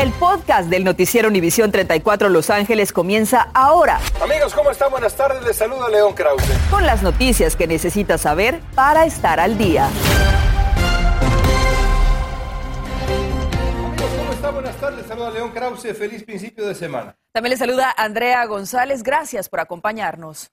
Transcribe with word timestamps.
El 0.00 0.12
podcast 0.12 0.70
del 0.70 0.82
noticiero 0.82 1.28
Univisión 1.28 1.70
34 1.70 2.30
Los 2.30 2.48
Ángeles 2.48 2.90
comienza 2.90 3.50
ahora. 3.52 4.00
Amigos, 4.22 4.54
¿cómo 4.54 4.70
están? 4.70 4.90
Buenas 4.90 5.14
tardes. 5.14 5.44
Les 5.44 5.54
saluda 5.54 5.90
León 5.90 6.14
Krause. 6.14 6.42
Con 6.70 6.86
las 6.86 7.02
noticias 7.02 7.54
que 7.54 7.66
necesitas 7.66 8.22
saber 8.22 8.62
para 8.74 9.04
estar 9.04 9.38
al 9.38 9.58
día. 9.58 9.90
Amigos, 13.84 14.10
¿cómo 14.16 14.32
están? 14.32 14.54
Buenas 14.54 14.76
tardes. 14.76 15.00
Les 15.00 15.06
saluda 15.06 15.30
León 15.32 15.50
Krause. 15.50 15.94
Feliz 15.94 16.24
principio 16.24 16.66
de 16.66 16.74
semana. 16.74 17.14
También 17.34 17.50
le 17.50 17.58
saluda 17.58 17.94
Andrea 17.94 18.42
González. 18.46 19.02
Gracias 19.02 19.50
por 19.50 19.60
acompañarnos. 19.60 20.50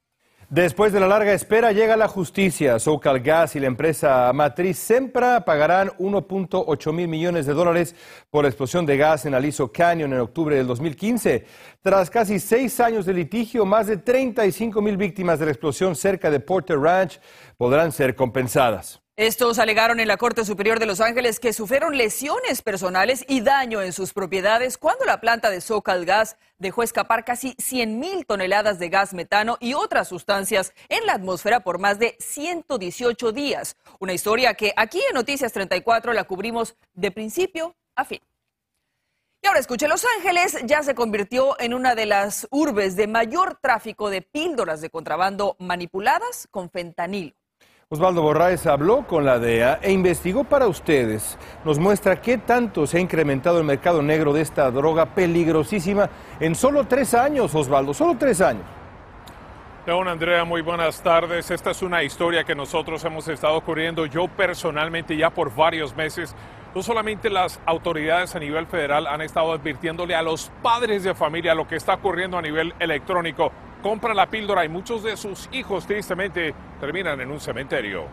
Después 0.50 0.93
de 0.93 1.02
la 1.02 1.07
larga 1.07 1.34
espera 1.34 1.73
llega 1.73 1.98
la 1.98 2.07
justicia. 2.07 2.80
SoCal 2.80 3.20
Gas 3.20 3.57
y 3.57 3.59
la 3.59 3.68
empresa 3.68 4.32
matriz 4.32 4.77
Sempra 4.77 5.43
pagarán 5.43 5.89
1.8 6.00 6.93
mil 6.93 7.09
millones 7.09 7.45
de 7.45 7.54
dólares 7.54 7.93
por 8.30 8.45
la 8.45 8.48
explosión 8.48 8.86
de 8.86 8.95
gas 8.95 9.25
en 9.25 9.34
Aliso 9.34 9.70
Canyon 9.73 10.13
en 10.13 10.21
octubre 10.21 10.55
del 10.55 10.66
2015. 10.66 11.45
Tras 11.81 12.09
casi 12.09 12.40
seis 12.40 12.80
años 12.80 13.05
de 13.05 13.13
litigio, 13.13 13.66
más 13.66 13.88
de 13.88 13.98
35 13.98 14.81
mil 14.81 14.95
víctimas 14.95 15.38
de 15.38 15.48
la 15.48 15.52
explosión 15.52 15.98
cerca 15.98 16.31
de 16.31 16.40
Porter 16.40 16.79
Ranch 16.79 17.20
podrán 17.57 17.91
ser 17.91 18.16
compensadas. 18.16 19.02
Estos 19.17 19.57
alegaron 19.57 19.99
en 19.99 20.07
la 20.07 20.17
Corte 20.17 20.45
Superior 20.45 20.77
de 20.77 20.85
Los 20.85 21.02
Ángeles 21.02 21.39
que 21.39 21.52
sufrieron 21.52 21.98
lesiones 21.98 22.62
personales 22.62 23.26
y 23.27 23.41
daño 23.41 23.81
en 23.81 23.91
sus 23.91 24.13
propiedades 24.13 24.77
cuando 24.77 25.05
la 25.05 25.20
planta 25.20 25.49
de 25.49 25.59
Socal 25.59 26.05
Gas 26.05 26.38
dejó 26.59 26.84
escapar 26.84 27.26
casi 27.26 27.55
100 27.57 27.98
mil 27.98 28.27
toneladas 28.27 28.77
de 28.77 28.90
gas 28.90 29.16
metano 29.16 29.57
y 29.59 29.73
otras 29.73 30.07
sustancias 30.07 30.71
en 30.88 31.03
la 31.07 31.13
atmósfera 31.13 31.62
por 31.62 31.80
más 31.80 31.98
de 31.98 32.16
118 32.20 33.31
días. 33.31 33.76
Una 33.99 34.13
historia 34.13 34.53
que 34.53 34.71
aquí 34.76 35.02
en 35.09 35.16
Noticias 35.16 35.52
34 35.52 36.13
la 36.13 36.26
cubrimos 36.26 36.76
de 36.93 37.09
principio 37.09 37.76
a 37.95 38.05
fin. 38.05 38.21
Y 39.41 39.48
ahora 39.48 39.62
escuche, 39.62 39.88
Los 39.88 40.05
Ángeles 40.18 40.59
ya 40.65 40.84
se 40.84 40.93
convirtió 40.93 41.59
en 41.59 41.73
una 41.73 41.95
de 41.95 42.05
las 42.05 42.48
urbes 42.51 42.95
de 42.95 43.07
mayor 43.07 43.57
tráfico 43.60 44.12
de 44.12 44.21
píldoras 44.21 44.79
de 44.79 44.91
contrabando 44.91 45.55
manipuladas 45.57 46.48
con 46.51 46.70
fentanilo. 46.70 47.34
Osvaldo 47.90 48.21
Borraes 48.21 48.68
habló 48.68 49.07
con 49.07 49.24
la 49.24 49.40
DEA 49.40 49.80
e 49.82 49.93
investigó 49.93 50.43
para 50.43 50.68
ustedes. 50.68 51.38
Nos 51.63 51.80
muestra 51.80 52.20
qué 52.20 52.38
tanto 52.38 52.85
se 52.85 52.98
ha 52.98 52.99
incrementado 52.99 53.60
el 53.60 53.63
mercado 53.63 54.02
negro 54.02 54.34
de 54.34 54.41
esta 54.41 54.70
droga 54.71 55.05
peligrosísima 55.05 56.10
en 56.41 56.54
solo 56.54 56.84
tres 56.84 57.13
años, 57.13 57.55
Osvaldo, 57.55 57.94
solo 57.94 58.18
tres 58.20 58.41
años. 58.41 58.66
León 59.85 60.10
Andrea, 60.10 60.44
muy 60.44 60.62
buenas 60.62 61.02
tardes. 61.02 61.49
Esta 61.49 61.71
es 61.71 61.82
una 61.82 62.04
historia 62.04 62.44
que 62.44 62.54
nosotros 62.54 63.05
hemos 63.05 63.26
estado 63.29 63.62
cubriendo 63.62 64.06
yo 64.06 64.28
personalmente 64.28 65.16
ya 65.16 65.29
por 65.29 65.56
varios 65.56 65.96
meses. 65.96 66.35
No 66.78 66.83
solamente 66.83 67.31
las 67.31 67.59
autoridades 67.66 68.35
a 68.35 68.39
nivel 68.39 68.67
federal 68.67 69.07
han 69.07 69.22
estado 69.22 69.51
advirtiéndole 69.51 70.13
a 70.13 70.22
los 70.22 70.51
padres 70.61 71.03
de 71.03 71.16
familia 71.16 71.56
lo 71.56 71.67
que 71.67 71.75
está 71.75 71.95
ocurriendo 71.95 72.38
a 72.38 72.41
nivel 72.44 72.72
electrónico. 72.79 73.51
Compra 73.81 74.13
la 74.13 74.29
píldora 74.29 74.63
y 74.63 74.69
muchos 74.69 75.01
de 75.01 75.17
sus 75.17 75.50
hijos 75.51 75.88
tristemente 75.88 76.53
terminan 76.79 77.19
en 77.19 77.31
un 77.31 77.39
cementerio. 77.39 78.05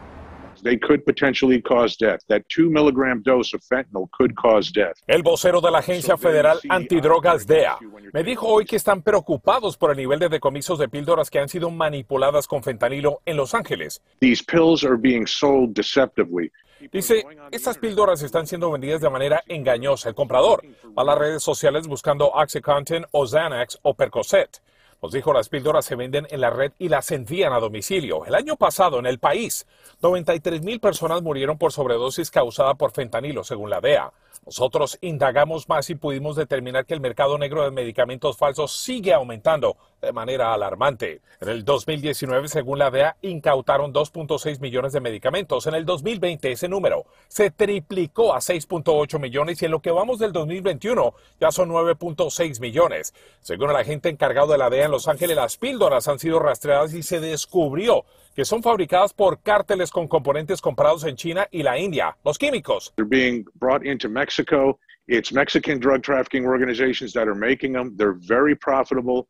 They 0.62 0.78
could 0.78 1.04
potentially 1.04 1.60
cause 1.60 1.98
death. 2.00 2.20
That 2.28 2.44
two 2.48 2.70
milligram 2.70 3.20
dose 3.22 3.54
of 3.54 3.62
fentanyl 3.68 4.08
could 4.12 4.32
cause 4.34 4.72
death. 4.72 4.94
El 5.06 5.22
vocero 5.22 5.60
de 5.60 5.70
la 5.70 5.80
Agencia 5.80 6.16
Federal 6.16 6.58
Antidrogas 6.70 7.46
DEA 7.46 7.76
me 8.14 8.24
dijo 8.24 8.46
hoy 8.46 8.64
que 8.64 8.76
están 8.76 9.02
preocupados 9.02 9.76
por 9.76 9.90
el 9.90 9.98
nivel 9.98 10.20
de 10.20 10.30
decomisos 10.30 10.78
de 10.78 10.88
píldoras 10.88 11.28
que 11.28 11.38
han 11.38 11.50
sido 11.50 11.70
manipuladas 11.70 12.46
con 12.46 12.62
fentanilo 12.62 13.20
en 13.26 13.36
Los 13.36 13.52
Ángeles. 13.54 14.00
These 14.20 14.42
pills 14.42 14.84
are 14.84 14.96
being 14.96 15.26
sold 15.26 15.74
deceptively. 15.74 16.50
Dice, 16.92 17.24
estas 17.50 17.78
píldoras 17.78 18.22
están 18.22 18.46
siendo 18.46 18.70
vendidas 18.70 19.00
de 19.00 19.10
manera 19.10 19.42
engañosa. 19.46 20.08
El 20.08 20.14
comprador 20.14 20.62
va 20.96 21.02
a 21.02 21.06
las 21.06 21.18
redes 21.18 21.42
sociales 21.42 21.86
buscando 21.86 22.26
OxyContin 22.28 23.06
o 23.12 23.26
Xanax 23.26 23.78
o 23.82 23.94
Percocet. 23.94 24.60
Nos 25.02 25.12
dijo, 25.12 25.32
las 25.32 25.48
píldoras 25.48 25.84
se 25.84 25.96
venden 25.96 26.26
en 26.30 26.40
la 26.40 26.50
red 26.50 26.72
y 26.78 26.88
las 26.88 27.10
envían 27.10 27.52
a 27.52 27.60
domicilio. 27.60 28.24
El 28.24 28.34
año 28.34 28.56
pasado, 28.56 28.98
en 28.98 29.06
el 29.06 29.18
país, 29.18 29.66
93 30.00 30.62
mil 30.62 30.80
personas 30.80 31.20
murieron 31.20 31.58
por 31.58 31.72
sobredosis 31.72 32.30
causada 32.30 32.74
por 32.74 32.92
fentanilo, 32.92 33.44
según 33.44 33.68
la 33.70 33.80
DEA. 33.80 34.12
Nosotros 34.46 34.98
indagamos 35.00 35.68
más 35.68 35.88
y 35.90 35.94
pudimos 35.94 36.36
determinar 36.36 36.86
que 36.86 36.94
el 36.94 37.00
mercado 37.00 37.38
negro 37.38 37.64
de 37.64 37.70
medicamentos 37.70 38.36
falsos 38.36 38.72
sigue 38.72 39.12
aumentando 39.12 39.76
de 40.00 40.12
manera 40.12 40.52
alarmante. 40.52 41.22
En 41.40 41.48
el 41.48 41.64
2019, 41.64 42.48
según 42.48 42.78
la 42.78 42.90
DEA, 42.90 43.16
incautaron 43.22 43.92
2.6 43.92 44.60
millones 44.60 44.92
de 44.92 45.00
medicamentos. 45.00 45.66
En 45.66 45.74
el 45.74 45.84
2020 45.84 46.52
ese 46.52 46.68
número 46.68 47.06
se 47.28 47.50
triplicó 47.50 48.34
a 48.34 48.38
6.8 48.38 49.18
millones 49.18 49.62
y 49.62 49.64
en 49.64 49.70
lo 49.70 49.80
que 49.80 49.90
vamos 49.90 50.18
del 50.18 50.32
2021 50.32 51.14
ya 51.40 51.50
son 51.50 51.70
9.6 51.70 52.60
millones. 52.60 53.14
Según 53.40 53.70
el 53.70 53.76
agente 53.76 54.08
encargado 54.08 54.52
de 54.52 54.58
la 54.58 54.70
DEA 54.70 54.86
en 54.86 54.90
Los 54.90 55.08
Ángeles, 55.08 55.36
las 55.36 55.56
píldoras 55.56 56.08
han 56.08 56.18
sido 56.18 56.38
rastreadas 56.38 56.92
y 56.94 57.02
se 57.02 57.20
descubrió 57.20 58.04
que 58.34 58.44
son 58.44 58.62
fabricadas 58.62 59.12
por 59.12 59.40
cárteles 59.40 59.90
con 59.90 60.08
componentes 60.08 60.60
comprados 60.60 61.04
en 61.04 61.16
China 61.16 61.46
y 61.50 61.62
la 61.62 61.78
India, 61.78 62.16
los 62.24 62.38
químicos. 62.38 62.92
They're 62.96 63.08
being 63.08 63.44
brought 63.54 63.84
into 63.84 64.08
Mexico. 64.08 64.78
It's 65.06 65.32
Mexican 65.32 65.78
drug 65.78 66.02
trafficking 66.02 66.46
organizations 66.46 67.12
that 67.12 67.28
are 67.28 67.34
making 67.34 67.74
them. 67.74 67.96
They're 67.96 68.18
very 68.18 68.56
profitable. 68.56 69.26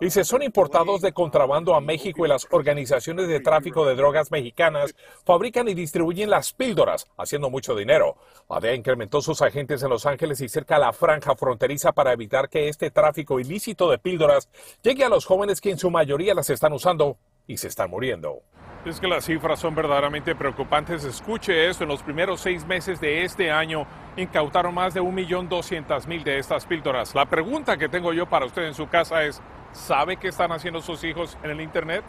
Dice, 0.00 0.24
son 0.24 0.42
importados 0.42 1.00
de 1.00 1.12
contrabando 1.12 1.74
a 1.74 1.80
México 1.80 2.26
y 2.26 2.28
las 2.28 2.48
organizaciones 2.50 3.28
de 3.28 3.38
tráfico 3.38 3.86
de 3.86 3.94
drogas 3.94 4.32
mexicanas 4.32 4.94
fabrican 5.24 5.68
y 5.68 5.74
distribuyen 5.74 6.30
las 6.30 6.52
píldoras, 6.52 7.06
haciendo 7.16 7.48
mucho 7.48 7.76
dinero. 7.76 8.16
La 8.50 8.58
DEA 8.58 8.74
incrementó 8.74 9.22
sus 9.22 9.40
agentes 9.40 9.84
en 9.84 9.90
Los 9.90 10.04
Ángeles 10.04 10.40
y 10.40 10.48
cerca 10.48 10.76
a 10.76 10.80
la 10.80 10.92
franja 10.92 11.36
fronteriza 11.36 11.92
para 11.92 12.12
evitar 12.12 12.48
que 12.48 12.68
este 12.68 12.90
tráfico 12.90 13.38
ilícito 13.38 13.88
de 13.88 13.98
píldoras 13.98 14.48
llegue 14.82 15.04
a 15.04 15.08
los 15.08 15.26
jóvenes 15.26 15.60
que 15.60 15.70
en 15.70 15.78
su 15.78 15.92
mayoría 15.92 16.34
las 16.34 16.50
están 16.50 16.72
usando 16.72 17.16
y 17.46 17.56
se 17.56 17.68
están 17.68 17.90
muriendo. 17.90 18.42
Es 18.84 19.00
que 19.00 19.08
las 19.08 19.24
cifras 19.24 19.58
son 19.58 19.74
verdaderamente 19.74 20.34
preocupantes. 20.34 21.04
Escuche 21.04 21.68
esto, 21.68 21.84
en 21.84 21.88
los 21.88 22.02
primeros 22.02 22.40
seis 22.40 22.66
meses 22.66 23.00
de 23.00 23.24
este 23.24 23.50
año 23.50 23.86
incautaron 24.16 24.74
más 24.74 24.92
de 24.92 25.00
1.200.000 25.00 26.22
de 26.22 26.38
estas 26.38 26.66
píldoras. 26.66 27.14
La 27.14 27.24
pregunta 27.24 27.78
que 27.78 27.88
tengo 27.88 28.12
yo 28.12 28.26
para 28.26 28.44
usted 28.44 28.64
en 28.64 28.74
su 28.74 28.86
casa 28.88 29.24
es, 29.24 29.40
¿sabe 29.72 30.18
qué 30.18 30.28
están 30.28 30.52
haciendo 30.52 30.82
sus 30.82 31.02
hijos 31.02 31.38
en 31.42 31.50
el 31.50 31.60
Internet? 31.62 32.04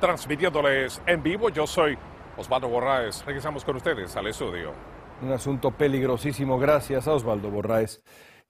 Transmitiéndoles 0.00 1.02
en 1.06 1.22
vivo, 1.22 1.50
yo 1.50 1.66
soy 1.66 1.98
Osvaldo 2.38 2.68
Borraes. 2.68 3.22
Regresamos 3.26 3.62
con 3.62 3.76
ustedes 3.76 4.16
al 4.16 4.26
estudio. 4.26 4.72
Un 5.20 5.32
asunto 5.32 5.70
peligrosísimo, 5.70 6.58
gracias 6.58 7.06
a 7.06 7.12
Osvaldo 7.12 7.50
Borraes. 7.50 8.02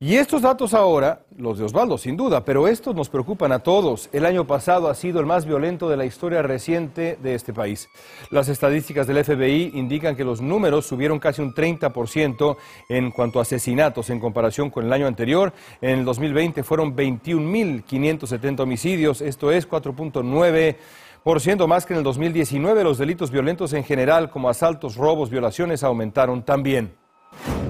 Y 0.02 0.16
estos 0.16 0.40
datos 0.40 0.72
ahora, 0.72 1.26
los 1.36 1.58
de 1.58 1.64
Osvaldo 1.66 1.98
sin 1.98 2.16
duda, 2.16 2.42
pero 2.42 2.66
estos 2.66 2.94
nos 2.94 3.10
preocupan 3.10 3.52
a 3.52 3.58
todos. 3.58 4.08
El 4.14 4.24
año 4.24 4.46
pasado 4.46 4.88
ha 4.88 4.94
sido 4.94 5.20
el 5.20 5.26
más 5.26 5.44
violento 5.44 5.90
de 5.90 5.98
la 5.98 6.06
historia 6.06 6.40
reciente 6.40 7.18
de 7.22 7.34
este 7.34 7.52
país. 7.52 7.86
Las 8.30 8.48
estadísticas 8.48 9.06
del 9.06 9.22
FBI 9.22 9.72
indican 9.74 10.16
que 10.16 10.24
los 10.24 10.40
números 10.40 10.86
subieron 10.86 11.18
casi 11.18 11.42
un 11.42 11.52
30% 11.52 12.56
en 12.88 13.10
cuanto 13.10 13.40
a 13.40 13.42
asesinatos 13.42 14.08
en 14.08 14.20
comparación 14.20 14.70
con 14.70 14.86
el 14.86 14.92
año 14.94 15.06
anterior. 15.06 15.52
En 15.82 15.98
el 15.98 16.06
2020 16.06 16.62
fueron 16.62 16.96
21.570 16.96 18.60
homicidios, 18.60 19.20
esto 19.20 19.52
es 19.52 19.68
4.9% 19.68 21.66
más 21.66 21.84
que 21.84 21.92
en 21.92 21.98
el 21.98 22.04
2019. 22.04 22.84
Los 22.84 22.96
delitos 22.96 23.30
violentos 23.30 23.74
en 23.74 23.84
general, 23.84 24.30
como 24.30 24.48
asaltos, 24.48 24.96
robos, 24.96 25.28
violaciones, 25.28 25.84
aumentaron 25.84 26.42
también. 26.42 26.99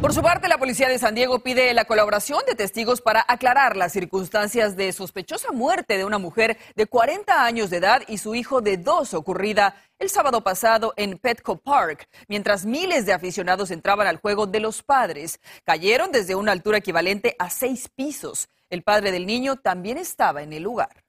Por 0.00 0.14
su 0.14 0.22
parte, 0.22 0.48
la 0.48 0.56
policía 0.56 0.88
de 0.88 0.98
San 0.98 1.14
Diego 1.14 1.40
pide 1.40 1.74
la 1.74 1.84
colaboración 1.84 2.40
de 2.48 2.54
testigos 2.54 3.02
para 3.02 3.22
aclarar 3.28 3.76
las 3.76 3.92
circunstancias 3.92 4.74
de 4.74 4.92
sospechosa 4.92 5.52
muerte 5.52 5.98
de 5.98 6.06
una 6.06 6.16
mujer 6.16 6.56
de 6.74 6.86
40 6.86 7.44
años 7.44 7.68
de 7.68 7.76
edad 7.76 8.00
y 8.08 8.16
su 8.16 8.34
hijo 8.34 8.62
de 8.62 8.78
dos 8.78 9.12
ocurrida 9.12 9.74
el 9.98 10.08
sábado 10.08 10.42
pasado 10.42 10.94
en 10.96 11.18
Petco 11.18 11.58
Park, 11.58 12.08
mientras 12.28 12.64
miles 12.64 13.04
de 13.04 13.12
aficionados 13.12 13.70
entraban 13.70 14.06
al 14.06 14.16
juego 14.16 14.46
de 14.46 14.60
los 14.60 14.82
padres. 14.82 15.38
Cayeron 15.66 16.10
desde 16.12 16.34
una 16.34 16.52
altura 16.52 16.78
equivalente 16.78 17.36
a 17.38 17.50
seis 17.50 17.90
pisos. 17.94 18.48
El 18.70 18.82
padre 18.82 19.12
del 19.12 19.26
niño 19.26 19.56
también 19.56 19.98
estaba 19.98 20.42
en 20.42 20.54
el 20.54 20.62
lugar. 20.62 21.04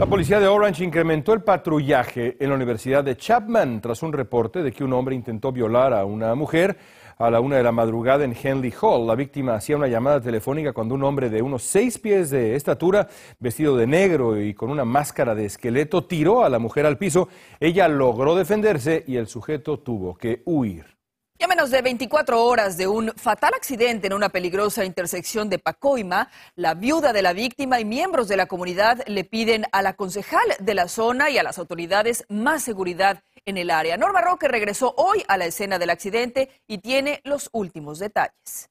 La 0.00 0.06
policía 0.06 0.40
de 0.40 0.48
Orange 0.48 0.82
incrementó 0.82 1.32
el 1.32 1.42
patrullaje 1.42 2.36
en 2.40 2.48
la 2.48 2.56
Universidad 2.56 3.04
de 3.04 3.16
Chapman 3.16 3.80
tras 3.80 4.02
un 4.02 4.12
reporte 4.12 4.62
de 4.62 4.72
que 4.72 4.82
un 4.82 4.94
hombre 4.94 5.14
intentó 5.14 5.52
violar 5.52 5.92
a 5.92 6.04
una 6.04 6.34
mujer 6.34 6.76
a 7.20 7.30
la 7.30 7.40
una 7.40 7.58
de 7.58 7.62
la 7.62 7.70
madrugada 7.70 8.24
en 8.24 8.34
Henley 8.34 8.72
Hall. 8.80 9.06
La 9.06 9.14
víctima 9.14 9.54
hacía 9.54 9.76
una 9.76 9.88
llamada 9.88 10.22
telefónica 10.22 10.72
cuando 10.72 10.94
un 10.94 11.04
hombre 11.04 11.28
de 11.28 11.42
unos 11.42 11.62
seis 11.62 11.98
pies 11.98 12.30
de 12.30 12.56
estatura, 12.56 13.08
vestido 13.38 13.76
de 13.76 13.86
negro 13.86 14.40
y 14.40 14.54
con 14.54 14.70
una 14.70 14.86
máscara 14.86 15.34
de 15.34 15.44
esqueleto, 15.44 16.04
tiró 16.04 16.44
a 16.44 16.48
la 16.48 16.58
mujer 16.58 16.86
al 16.86 16.96
piso. 16.96 17.28
Ella 17.60 17.88
logró 17.88 18.34
defenderse 18.34 19.04
y 19.06 19.16
el 19.16 19.26
sujeto 19.26 19.80
tuvo 19.80 20.16
que 20.16 20.42
huir. 20.46 20.99
Y 21.40 21.44
a 21.44 21.48
menos 21.48 21.70
de 21.70 21.80
24 21.80 22.44
horas 22.44 22.76
de 22.76 22.86
un 22.86 23.14
fatal 23.16 23.54
accidente 23.56 24.08
en 24.08 24.12
una 24.12 24.28
peligrosa 24.28 24.84
intersección 24.84 25.48
de 25.48 25.58
Pacoima, 25.58 26.28
la 26.54 26.74
viuda 26.74 27.14
de 27.14 27.22
la 27.22 27.32
víctima 27.32 27.80
y 27.80 27.86
miembros 27.86 28.28
de 28.28 28.36
la 28.36 28.44
comunidad 28.44 29.02
le 29.06 29.24
piden 29.24 29.64
a 29.72 29.80
la 29.80 29.94
concejal 29.94 30.44
de 30.58 30.74
la 30.74 30.86
zona 30.86 31.30
y 31.30 31.38
a 31.38 31.42
las 31.42 31.58
autoridades 31.58 32.26
más 32.28 32.62
seguridad 32.62 33.22
en 33.46 33.56
el 33.56 33.70
área. 33.70 33.96
Norma 33.96 34.20
Roque 34.20 34.48
regresó 34.48 34.92
hoy 34.98 35.24
a 35.28 35.38
la 35.38 35.46
escena 35.46 35.78
del 35.78 35.88
accidente 35.88 36.50
y 36.68 36.76
tiene 36.76 37.22
los 37.24 37.48
últimos 37.52 37.98
detalles. 38.00 38.68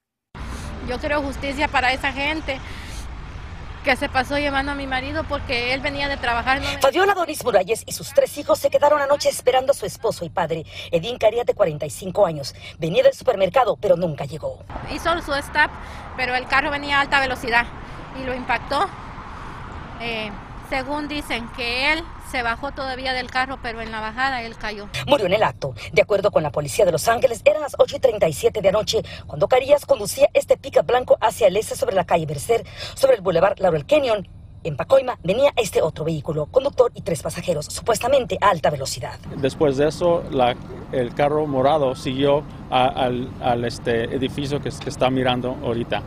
Yo 0.87 0.99
quiero 0.99 1.23
justicia 1.23 1.69
para 1.69 1.91
esa 1.91 2.11
gente 2.11 2.59
que 3.83 3.95
se 3.95 4.09
pasó 4.09 4.37
llevando 4.37 4.71
a 4.71 4.75
mi 4.75 4.87
marido 4.87 5.23
porque 5.23 5.73
él 5.73 5.81
venía 5.81 6.07
de 6.07 6.17
trabajar. 6.17 6.61
Fabiola 6.81 7.13
Doris 7.13 7.43
Muralles 7.43 7.83
y 7.85 7.91
sus 7.93 8.13
tres 8.13 8.37
hijos 8.37 8.59
se 8.59 8.69
quedaron 8.69 9.01
anoche 9.01 9.29
esperando 9.29 9.71
a 9.71 9.75
su 9.75 9.85
esposo 9.85 10.25
y 10.25 10.29
padre, 10.29 10.65
Edín 10.91 11.17
Carías, 11.17 11.45
de 11.45 11.53
45 11.53 12.25
años. 12.25 12.55
Venía 12.77 13.03
del 13.03 13.13
supermercado, 13.13 13.77
pero 13.77 13.95
nunca 13.95 14.25
llegó. 14.25 14.63
Hizo 14.93 15.21
su 15.21 15.33
stop, 15.33 15.71
pero 16.17 16.35
el 16.35 16.47
carro 16.47 16.71
venía 16.71 16.97
a 16.97 17.01
alta 17.01 17.19
velocidad 17.19 17.65
y 18.19 18.25
lo 18.25 18.33
impactó. 18.33 18.87
Eh, 20.01 20.31
según 20.69 21.07
dicen 21.07 21.47
que 21.55 21.91
él 21.93 22.03
se 22.31 22.43
bajó 22.43 22.71
todavía 22.71 23.13
del 23.13 23.29
carro, 23.29 23.57
pero 23.61 23.81
en 23.81 23.91
la 23.91 23.99
bajada 23.99 24.43
él 24.43 24.55
cayó. 24.55 24.87
Murió 25.07 25.25
en 25.25 25.33
el 25.33 25.43
acto. 25.43 25.73
De 25.91 26.01
acuerdo 26.01 26.31
con 26.31 26.43
la 26.43 26.51
policía 26.51 26.85
de 26.85 26.91
Los 26.91 27.07
Ángeles, 27.07 27.41
eran 27.43 27.61
las 27.61 27.75
8 27.77 27.95
y 27.97 27.99
37 27.99 28.61
de 28.61 28.69
anoche 28.69 29.01
cuando 29.25 29.47
Carías 29.47 29.85
conducía 29.85 30.29
este 30.33 30.57
pica 30.57 30.83
blanco 30.83 31.17
hacia 31.21 31.47
el 31.47 31.57
este 31.57 31.75
sobre 31.75 31.95
la 31.95 32.05
calle 32.05 32.25
Bercer, 32.25 32.65
sobre 32.95 33.15
el 33.15 33.21
Boulevard 33.21 33.59
Laurel 33.59 33.85
Canyon. 33.85 34.27
En 34.61 34.75
Pacoima 34.75 35.17
venía 35.23 35.53
este 35.55 35.81
otro 35.81 36.03
vehículo, 36.03 36.47
conductor 36.47 36.91
y 36.93 37.01
tres 37.01 37.23
pasajeros, 37.23 37.65
supuestamente 37.65 38.37
a 38.41 38.49
alta 38.49 38.69
velocidad. 38.69 39.17
Después 39.37 39.77
de 39.77 39.87
eso, 39.87 40.23
el 40.91 41.13
carro 41.13 41.47
morado 41.47 41.95
siguió 41.95 42.43
al, 42.69 43.63
este 43.63 44.03
edificio 44.13 44.61
que, 44.61 44.69
está 44.69 45.09
mirando 45.09 45.55
ahorita. 45.63 46.03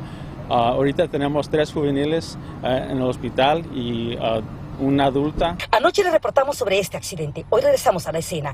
Ah, 0.54 0.69
ahorita 0.75 1.08
tenemos 1.08 1.49
tres 1.49 1.72
juveniles 1.72 2.37
eh, 2.62 2.88
en 2.90 2.99
el 2.99 3.04
hospital 3.04 3.64
y 3.75 4.14
uh, 4.16 4.43
una 4.84 5.06
adulta. 5.06 5.56
Anoche 5.70 6.04
le 6.04 6.10
reportamos 6.10 6.58
sobre 6.58 6.78
este 6.78 6.99
accidente. 6.99 7.46
Hoy 7.49 7.62
regresamos 7.62 8.06
a 8.06 8.12
la 8.12 8.19
escena. 8.19 8.52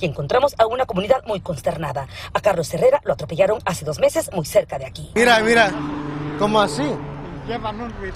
Y 0.00 0.06
encontramos 0.06 0.54
a 0.56 0.66
una 0.66 0.86
comunidad 0.86 1.22
muy 1.26 1.40
consternada. 1.40 2.06
A 2.32 2.40
Carlos 2.40 2.72
Herrera 2.72 3.02
lo 3.04 3.12
atropellaron 3.12 3.58
hace 3.66 3.84
dos 3.84 3.98
meses 3.98 4.30
muy 4.32 4.46
cerca 4.46 4.78
de 4.78 4.86
aquí. 4.86 5.10
Mira, 5.14 5.38
mira, 5.40 5.70
¿cómo 6.38 6.58
así? 6.62 6.90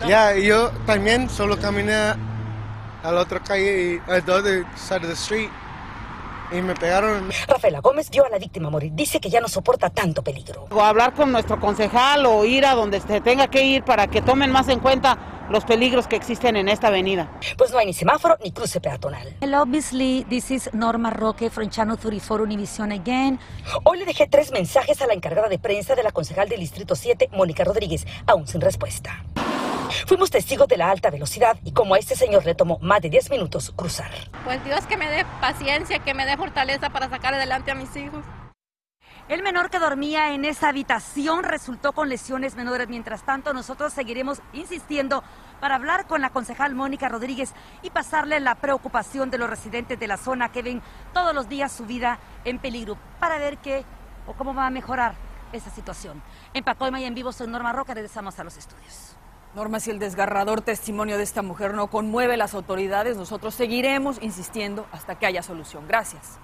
Ya, 0.08 0.34
yo 0.34 0.70
también 0.86 1.28
solo 1.28 1.58
caminé 1.58 1.92
a 1.92 3.12
la 3.12 3.20
otra 3.20 3.40
calle, 3.40 4.00
al 4.06 4.22
other 4.30 4.64
side 4.74 5.02
of 5.02 5.08
the 5.08 5.12
street 5.12 5.50
y 6.50 6.62
me 6.62 6.74
pegaron. 6.74 7.30
Rafaela 7.46 7.80
Gómez 7.80 8.10
vio 8.10 8.24
a 8.24 8.28
la 8.28 8.38
víctima 8.38 8.70
morir. 8.70 8.92
Dice 8.94 9.20
que 9.20 9.30
ya 9.30 9.40
no 9.40 9.48
soporta 9.48 9.90
tanto 9.90 10.22
peligro. 10.22 10.66
O 10.70 10.80
hablar 10.82 11.14
con 11.14 11.32
nuestro 11.32 11.60
concejal 11.60 12.26
o 12.26 12.44
ir 12.44 12.66
a 12.66 12.74
donde 12.74 13.00
se 13.00 13.20
tenga 13.20 13.48
que 13.48 13.62
ir 13.62 13.84
para 13.84 14.06
que 14.06 14.22
tomen 14.22 14.50
más 14.50 14.68
en 14.68 14.80
cuenta 14.80 15.18
los 15.50 15.64
peligros 15.64 16.06
que 16.06 16.16
existen 16.16 16.56
en 16.56 16.68
esta 16.68 16.88
avenida. 16.88 17.30
Pues 17.56 17.70
no 17.70 17.78
hay 17.78 17.86
ni 17.86 17.94
semáforo 17.94 18.36
ni 18.42 18.52
cruce 18.52 18.80
peatonal. 18.80 19.34
Hello, 19.40 19.62
obviously, 19.62 20.24
this 20.28 20.50
is 20.50 20.70
Norma 20.72 21.10
Roque 21.10 21.50
from 21.50 21.70
Channel 21.70 21.96
34 21.96 22.42
Univision 22.42 22.92
again. 22.92 23.38
Hoy 23.84 23.98
le 23.98 24.04
dejé 24.04 24.26
tres 24.26 24.50
mensajes 24.52 25.00
a 25.00 25.06
la 25.06 25.14
encargada 25.14 25.48
de 25.48 25.58
prensa 25.58 25.94
de 25.94 26.02
la 26.02 26.12
concejal 26.12 26.48
del 26.48 26.60
Distrito 26.60 26.94
7, 26.94 27.30
Mónica 27.32 27.64
Rodríguez, 27.64 28.06
aún 28.26 28.46
sin 28.46 28.60
respuesta. 28.60 29.24
Fuimos 30.06 30.30
testigos 30.30 30.68
de 30.68 30.76
la 30.76 30.90
alta 30.90 31.10
velocidad 31.10 31.58
y 31.64 31.72
como 31.72 31.94
a 31.94 31.98
este 31.98 32.16
señor 32.16 32.44
le 32.44 32.54
tomó 32.54 32.78
más 32.80 33.00
de 33.00 33.10
10 33.10 33.30
minutos 33.30 33.72
cruzar. 33.74 34.10
Pues 34.44 34.64
Dios 34.64 34.86
que 34.86 34.96
me 34.96 35.10
dé 35.10 35.24
paciencia, 35.40 35.98
que 36.00 36.14
me 36.14 36.26
dé 36.26 36.36
fortaleza 36.36 36.90
para 36.90 37.08
sacar 37.08 37.34
adelante 37.34 37.70
a 37.70 37.74
mis 37.74 37.94
hijos. 37.96 38.24
El 39.28 39.42
menor 39.42 39.68
que 39.68 39.78
dormía 39.78 40.32
en 40.32 40.46
esa 40.46 40.70
habitación 40.70 41.44
resultó 41.44 41.92
con 41.92 42.08
lesiones 42.08 42.56
menores. 42.56 42.88
Mientras 42.88 43.24
tanto, 43.24 43.52
nosotros 43.52 43.92
seguiremos 43.92 44.40
insistiendo 44.54 45.22
para 45.60 45.74
hablar 45.74 46.06
con 46.06 46.22
la 46.22 46.30
concejal 46.30 46.74
Mónica 46.74 47.10
Rodríguez 47.10 47.52
y 47.82 47.90
pasarle 47.90 48.40
la 48.40 48.54
preocupación 48.54 49.28
de 49.28 49.36
los 49.36 49.50
residentes 49.50 50.00
de 50.00 50.06
la 50.06 50.16
zona 50.16 50.50
que 50.50 50.62
ven 50.62 50.80
todos 51.12 51.34
los 51.34 51.46
días 51.46 51.70
su 51.72 51.84
vida 51.84 52.18
en 52.46 52.58
peligro 52.58 52.96
para 53.20 53.36
ver 53.36 53.58
qué 53.58 53.84
o 54.26 54.32
cómo 54.32 54.54
va 54.54 54.66
a 54.66 54.70
mejorar 54.70 55.14
esa 55.52 55.68
situación. 55.68 56.22
En 56.54 56.64
Pacoima 56.64 56.98
y 56.98 57.04
en 57.04 57.14
vivo 57.14 57.30
soy 57.30 57.48
Norma 57.48 57.74
Roca, 57.74 57.92
regresamos 57.92 58.38
a 58.38 58.44
los 58.44 58.56
estudios. 58.56 59.17
Norma, 59.58 59.80
si 59.80 59.90
el 59.90 59.98
desgarrador 59.98 60.60
testimonio 60.60 61.16
de 61.16 61.24
esta 61.24 61.42
mujer 61.42 61.74
no 61.74 61.88
conmueve 61.88 62.34
a 62.34 62.36
las 62.36 62.54
autoridades, 62.54 63.16
nosotros 63.16 63.56
seguiremos 63.56 64.22
insistiendo 64.22 64.86
hasta 64.92 65.18
que 65.18 65.26
haya 65.26 65.42
solución. 65.42 65.88
Gracias. 65.88 66.38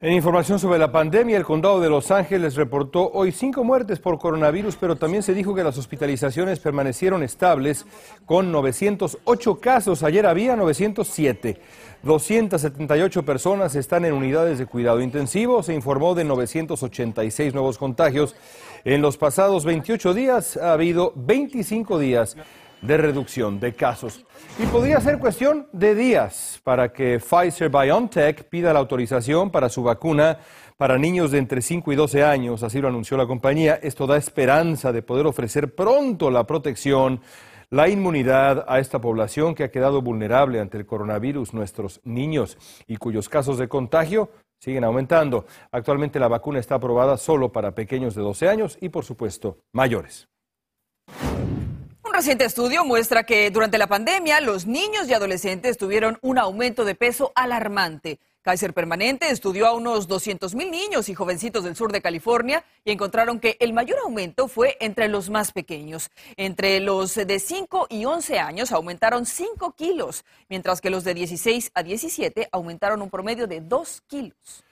En 0.00 0.12
información 0.12 0.60
sobre 0.60 0.78
la 0.78 0.92
pandemia, 0.92 1.36
el 1.36 1.44
condado 1.44 1.80
de 1.80 1.90
Los 1.90 2.12
Ángeles 2.12 2.54
reportó 2.54 3.10
hoy 3.10 3.32
cinco 3.32 3.64
muertes 3.64 3.98
por 3.98 4.20
coronavirus, 4.20 4.76
pero 4.76 4.94
también 4.94 5.24
se 5.24 5.34
dijo 5.34 5.56
que 5.56 5.64
las 5.64 5.76
hospitalizaciones 5.76 6.60
permanecieron 6.60 7.24
estables 7.24 7.84
con 8.24 8.52
908 8.52 9.58
casos. 9.58 10.04
Ayer 10.04 10.24
había 10.24 10.54
907. 10.54 11.60
278 12.04 13.24
personas 13.24 13.74
están 13.74 14.04
en 14.04 14.12
unidades 14.12 14.60
de 14.60 14.66
cuidado 14.66 15.00
intensivo. 15.00 15.64
Se 15.64 15.74
informó 15.74 16.14
de 16.14 16.22
986 16.22 17.52
nuevos 17.52 17.76
contagios. 17.76 18.36
En 18.84 19.02
los 19.02 19.16
pasados 19.16 19.64
28 19.64 20.14
días 20.14 20.56
ha 20.58 20.74
habido 20.74 21.12
25 21.16 21.98
días 21.98 22.36
de 22.82 22.96
reducción 22.96 23.60
de 23.60 23.74
casos. 23.74 24.24
Y 24.58 24.66
podría 24.66 25.00
ser 25.00 25.18
cuestión 25.18 25.68
de 25.72 25.94
días 25.94 26.60
para 26.64 26.92
que 26.92 27.18
Pfizer 27.18 27.70
BioNTech 27.70 28.44
pida 28.44 28.72
la 28.72 28.78
autorización 28.78 29.50
para 29.50 29.68
su 29.68 29.82
vacuna 29.82 30.38
para 30.76 30.96
niños 30.96 31.32
de 31.32 31.38
entre 31.38 31.60
5 31.60 31.92
y 31.92 31.96
12 31.96 32.22
años, 32.22 32.62
así 32.62 32.80
lo 32.80 32.86
anunció 32.86 33.16
la 33.16 33.26
compañía. 33.26 33.80
Esto 33.82 34.06
da 34.06 34.16
esperanza 34.16 34.92
de 34.92 35.02
poder 35.02 35.26
ofrecer 35.26 35.74
pronto 35.74 36.30
la 36.30 36.44
protección, 36.44 37.20
la 37.68 37.88
inmunidad 37.88 38.64
a 38.68 38.78
esta 38.78 39.00
población 39.00 39.56
que 39.56 39.64
ha 39.64 39.70
quedado 39.72 40.02
vulnerable 40.02 40.60
ante 40.60 40.78
el 40.78 40.86
coronavirus, 40.86 41.52
nuestros 41.52 42.00
niños 42.04 42.56
y 42.86 42.96
cuyos 42.96 43.28
casos 43.28 43.58
de 43.58 43.68
contagio 43.68 44.30
siguen 44.60 44.84
aumentando. 44.84 45.46
Actualmente 45.72 46.20
la 46.20 46.28
vacuna 46.28 46.60
está 46.60 46.76
aprobada 46.76 47.16
solo 47.16 47.50
para 47.50 47.74
pequeños 47.74 48.14
de 48.14 48.22
12 48.22 48.48
años 48.48 48.78
y, 48.80 48.88
por 48.88 49.04
supuesto, 49.04 49.58
mayores. 49.72 50.28
Reciente 52.18 52.46
estudio 52.46 52.84
muestra 52.84 53.22
que 53.22 53.48
durante 53.52 53.78
la 53.78 53.86
pandemia 53.86 54.40
los 54.40 54.66
niños 54.66 55.08
y 55.08 55.14
adolescentes 55.14 55.78
tuvieron 55.78 56.18
un 56.20 56.36
aumento 56.36 56.84
de 56.84 56.96
peso 56.96 57.30
alarmante. 57.36 58.18
Kaiser 58.42 58.74
Permanente 58.74 59.30
estudió 59.30 59.68
a 59.68 59.72
unos 59.72 60.08
200 60.08 60.56
mil 60.56 60.68
niños 60.68 61.08
y 61.08 61.14
jovencitos 61.14 61.62
del 61.62 61.76
sur 61.76 61.92
de 61.92 62.02
California 62.02 62.64
y 62.84 62.90
encontraron 62.90 63.38
que 63.38 63.56
el 63.60 63.72
mayor 63.72 64.00
aumento 64.00 64.48
fue 64.48 64.76
entre 64.80 65.06
los 65.06 65.30
más 65.30 65.52
pequeños. 65.52 66.10
Entre 66.36 66.80
los 66.80 67.14
de 67.14 67.38
5 67.38 67.86
y 67.88 68.04
11 68.04 68.40
años 68.40 68.72
aumentaron 68.72 69.24
5 69.24 69.76
kilos, 69.76 70.24
mientras 70.48 70.80
que 70.80 70.90
los 70.90 71.04
de 71.04 71.14
16 71.14 71.70
a 71.72 71.84
17 71.84 72.48
aumentaron 72.50 73.00
un 73.00 73.10
promedio 73.10 73.46
de 73.46 73.60
2 73.60 74.02
kilos. 74.08 74.64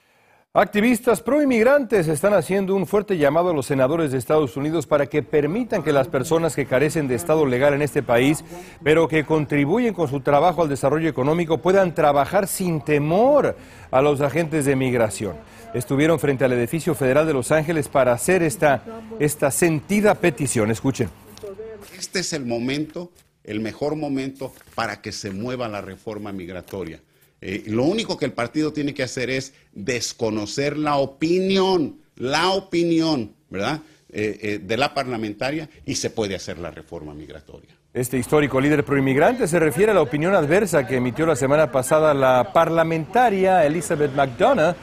Activistas 0.59 1.21
proinmigrantes 1.21 2.09
están 2.09 2.33
haciendo 2.33 2.75
un 2.75 2.87
fuerte 2.87 3.19
llamado 3.19 3.51
a 3.51 3.53
los 3.53 3.67
senadores 3.67 4.11
de 4.11 4.17
Estados 4.17 4.57
Unidos 4.57 4.87
para 4.87 5.05
que 5.05 5.23
permitan 5.23 5.83
que 5.83 5.93
las 5.93 6.09
personas 6.09 6.57
que 6.57 6.65
carecen 6.65 7.09
de 7.09 7.15
estado 7.15 7.45
legal 7.45 7.75
en 7.75 7.83
este 7.83 8.03
país, 8.03 8.43
pero 8.83 9.07
que 9.07 9.27
contribuyen 9.27 9.93
con 9.93 10.09
su 10.09 10.21
trabajo 10.21 10.63
al 10.63 10.71
desarrollo 10.71 11.11
económico, 11.11 11.59
puedan 11.59 11.95
trabajar 11.95 12.47
sin 12.49 12.81
temor 12.81 13.55
a 13.91 14.01
los 14.01 14.23
agentes 14.23 14.65
de 14.65 14.77
migración. 14.77 15.37
Estuvieron 15.75 16.19
frente 16.19 16.47
al 16.47 16.55
edificio 16.55 16.95
federal 16.95 17.27
de 17.27 17.35
Los 17.35 17.53
Ángeles 17.53 17.89
para 17.89 18.15
hacer 18.15 18.43
esta, 18.43 18.83
esta 19.19 19.51
sentida 19.51 20.15
petición. 20.15 20.71
Escuchen. 20.71 21.11
Este 21.99 22.21
es 22.21 22.33
el 22.33 22.47
momento, 22.47 23.13
el 23.45 23.61
mejor 23.61 23.95
momento 23.95 24.55
para 24.75 25.03
que 25.03 25.13
se 25.13 25.33
mueva 25.33 25.69
la 25.69 25.83
reforma 25.83 26.33
migratoria 26.33 27.03
eh, 27.41 27.65
lo 27.67 27.85
único 27.85 28.17
que 28.17 28.25
el 28.25 28.33
partido 28.33 28.73
tiene 28.73 28.95
que 28.95 29.03
hacer 29.03 29.31
es 29.31 29.55
desconocer 29.73 30.77
la 30.77 30.97
opinión, 30.97 32.01
la 32.17 32.51
opinión, 32.51 33.35
¿verdad? 33.51 33.83
Eh, 34.09 34.39
eh, 34.41 34.59
de 34.63 34.77
la 34.77 34.95
parlamentaria 34.95 35.69
y 35.85 35.97
se 35.97 36.11
puede 36.11 36.35
hacer 36.35 36.59
la 36.59 36.71
reforma 36.71 37.13
migratoria. 37.13 37.71
Este 37.93 38.17
histórico 38.17 38.61
líder 38.61 38.85
proinmigrante 38.85 39.49
se 39.49 39.59
refiere 39.59 39.93
a 39.93 39.95
la 39.95 40.01
opinión 40.01 40.35
adversa 40.35 40.87
que 40.87 40.97
emitió 40.97 41.27
la 41.27 41.37
semana 41.37 41.73
pasada 41.73 42.15
la 42.15 42.53
parlamentaria 42.53 43.67
Elizabeth 43.67 44.15
McDonough, 44.15 44.77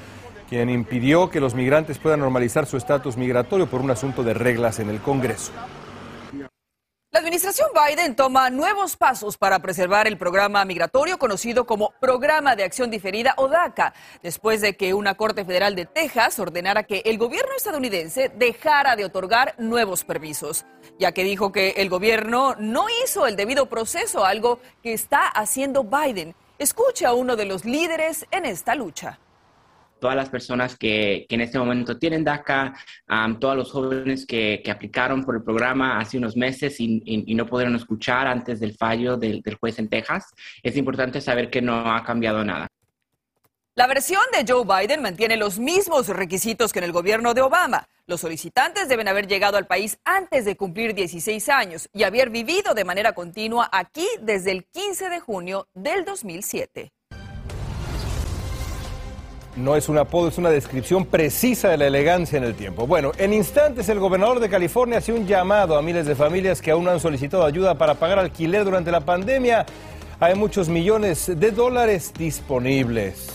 quien 0.49 0.69
impidió 0.69 1.29
que 1.29 1.39
los 1.39 1.55
migrantes 1.55 1.99
puedan 1.99 2.19
normalizar 2.19 2.65
su 2.65 2.77
estatus 2.77 3.17
migratorio 3.17 3.67
por 3.67 3.81
un 3.81 3.91
asunto 3.91 4.23
de 4.23 4.33
reglas 4.33 4.79
en 4.79 4.89
el 4.89 4.99
Congreso. 4.99 5.51
La 7.13 7.19
administración 7.19 7.69
Biden 7.75 8.15
toma 8.15 8.49
nuevos 8.49 8.97
pasos 8.97 9.37
para 9.37 9.59
preservar 9.59 10.07
el 10.07 10.17
programa 10.17 10.65
migratorio 10.65 11.19
conocido 11.19 11.67
como 11.67 11.93
Programa 12.01 12.55
de 12.55 12.63
Acción 12.63 12.89
Diferida 12.89 13.35
o 13.37 13.47
DACA, 13.47 13.93
después 14.23 14.61
de 14.61 14.75
que 14.75 14.95
una 14.95 15.13
Corte 15.13 15.45
Federal 15.45 15.75
de 15.75 15.85
Texas 15.85 16.39
ordenara 16.39 16.85
que 16.85 17.03
el 17.05 17.19
gobierno 17.19 17.51
estadounidense 17.55 18.31
dejara 18.35 18.95
de 18.95 19.05
otorgar 19.05 19.53
nuevos 19.59 20.03
permisos, 20.03 20.65
ya 20.97 21.11
que 21.11 21.23
dijo 21.23 21.51
que 21.51 21.75
el 21.77 21.87
gobierno 21.87 22.55
no 22.57 22.87
hizo 23.03 23.27
el 23.27 23.35
debido 23.35 23.67
proceso, 23.67 24.25
algo 24.25 24.59
que 24.81 24.93
está 24.93 25.27
haciendo 25.27 25.83
Biden. 25.83 26.33
Escucha 26.57 27.09
a 27.09 27.13
uno 27.13 27.35
de 27.35 27.45
los 27.45 27.63
líderes 27.63 28.25
en 28.31 28.45
esta 28.45 28.73
lucha 28.73 29.19
todas 30.03 30.17
las 30.17 30.27
personas 30.27 30.75
que, 30.75 31.25
en 31.29 31.39
este 31.39 31.57
momento 31.57 31.97
tienen 31.97 32.25
DACA, 32.25 32.73
todos 33.39 33.55
los 33.55 33.71
jóvenes 33.71 34.25
que, 34.25 34.61
aplicaron 34.69 35.23
por 35.23 35.37
el 35.37 35.43
programa 35.43 35.97
hace 35.97 36.17
unos 36.17 36.35
meses 36.35 36.75
y, 36.79 37.33
no 37.33 37.45
pudieron 37.45 37.73
escuchar 37.77 38.27
antes 38.27 38.59
del 38.59 38.75
fallo 38.75 39.15
del, 39.15 39.41
juez 39.61 39.79
en 39.79 39.87
Texas. 39.87 40.33
Es 40.61 40.75
importante 40.75 41.21
saber 41.21 41.49
que 41.49 41.61
no 41.61 41.95
ha 41.95 42.03
cambiado 42.03 42.43
nada. 42.43 42.67
La 43.75 43.87
versión 43.87 44.21
de 44.33 44.43
Joe 44.45 44.65
Biden 44.65 45.01
mantiene 45.01 45.37
los 45.37 45.57
mismos 45.57 46.09
requisitos 46.09 46.73
que 46.73 46.79
en 46.79 46.85
el 46.85 46.91
gobierno 46.91 47.33
de 47.33 47.41
Obama. 47.41 47.87
Los 48.05 48.19
solicitantes 48.19 48.89
deben 48.89 49.07
haber 49.07 49.27
llegado 49.27 49.57
al 49.57 49.67
país 49.67 49.99
antes 50.03 50.43
de 50.43 50.57
cumplir 50.57 50.93
16 50.93 51.47
años 51.47 51.87
y 51.93 52.03
haber 52.03 52.29
vivido 52.29 52.73
de 52.73 52.83
manera 52.83 53.13
continua 53.13 53.69
aquí 53.71 54.07
desde 54.19 54.51
el 54.51 54.65
15 54.65 55.09
de 55.09 55.21
junio 55.21 55.69
del 55.73 56.03
2007. 56.03 56.91
No 59.55 59.75
es 59.75 59.87
un 59.87 59.99
apodo, 59.99 60.29
es 60.29 60.39
una 60.39 60.49
descripción 60.49 61.05
precisa 61.05 61.69
de 61.69 61.77
la 61.77 61.85
elegancia 61.85 62.37
en 62.37 62.43
el 62.43 62.55
tiempo. 62.55 62.87
Bueno, 62.87 63.11
en 63.19 63.33
instantes 63.33 63.87
el 63.87 63.99
gobernador 63.99 64.39
de 64.39 64.49
California 64.49 64.97
hace 64.97 65.13
un 65.13 65.27
llamado 65.27 65.77
a 65.77 65.81
miles 65.83 66.07
de 66.07 66.15
familias 66.15 66.59
que 66.59 66.71
aún 66.71 66.85
no 66.85 66.91
han 66.91 66.99
solicitado 66.99 67.45
ayuda 67.45 67.75
para 67.75 67.93
pagar 67.93 68.17
alquiler 68.17 68.65
durante 68.65 68.91
la 68.91 69.01
pandemia. 69.01 69.65
Hay 70.19 70.33
muchos 70.33 70.69
millones 70.69 71.31
de 71.35 71.51
dólares 71.51 72.11
disponibles. 72.17 73.29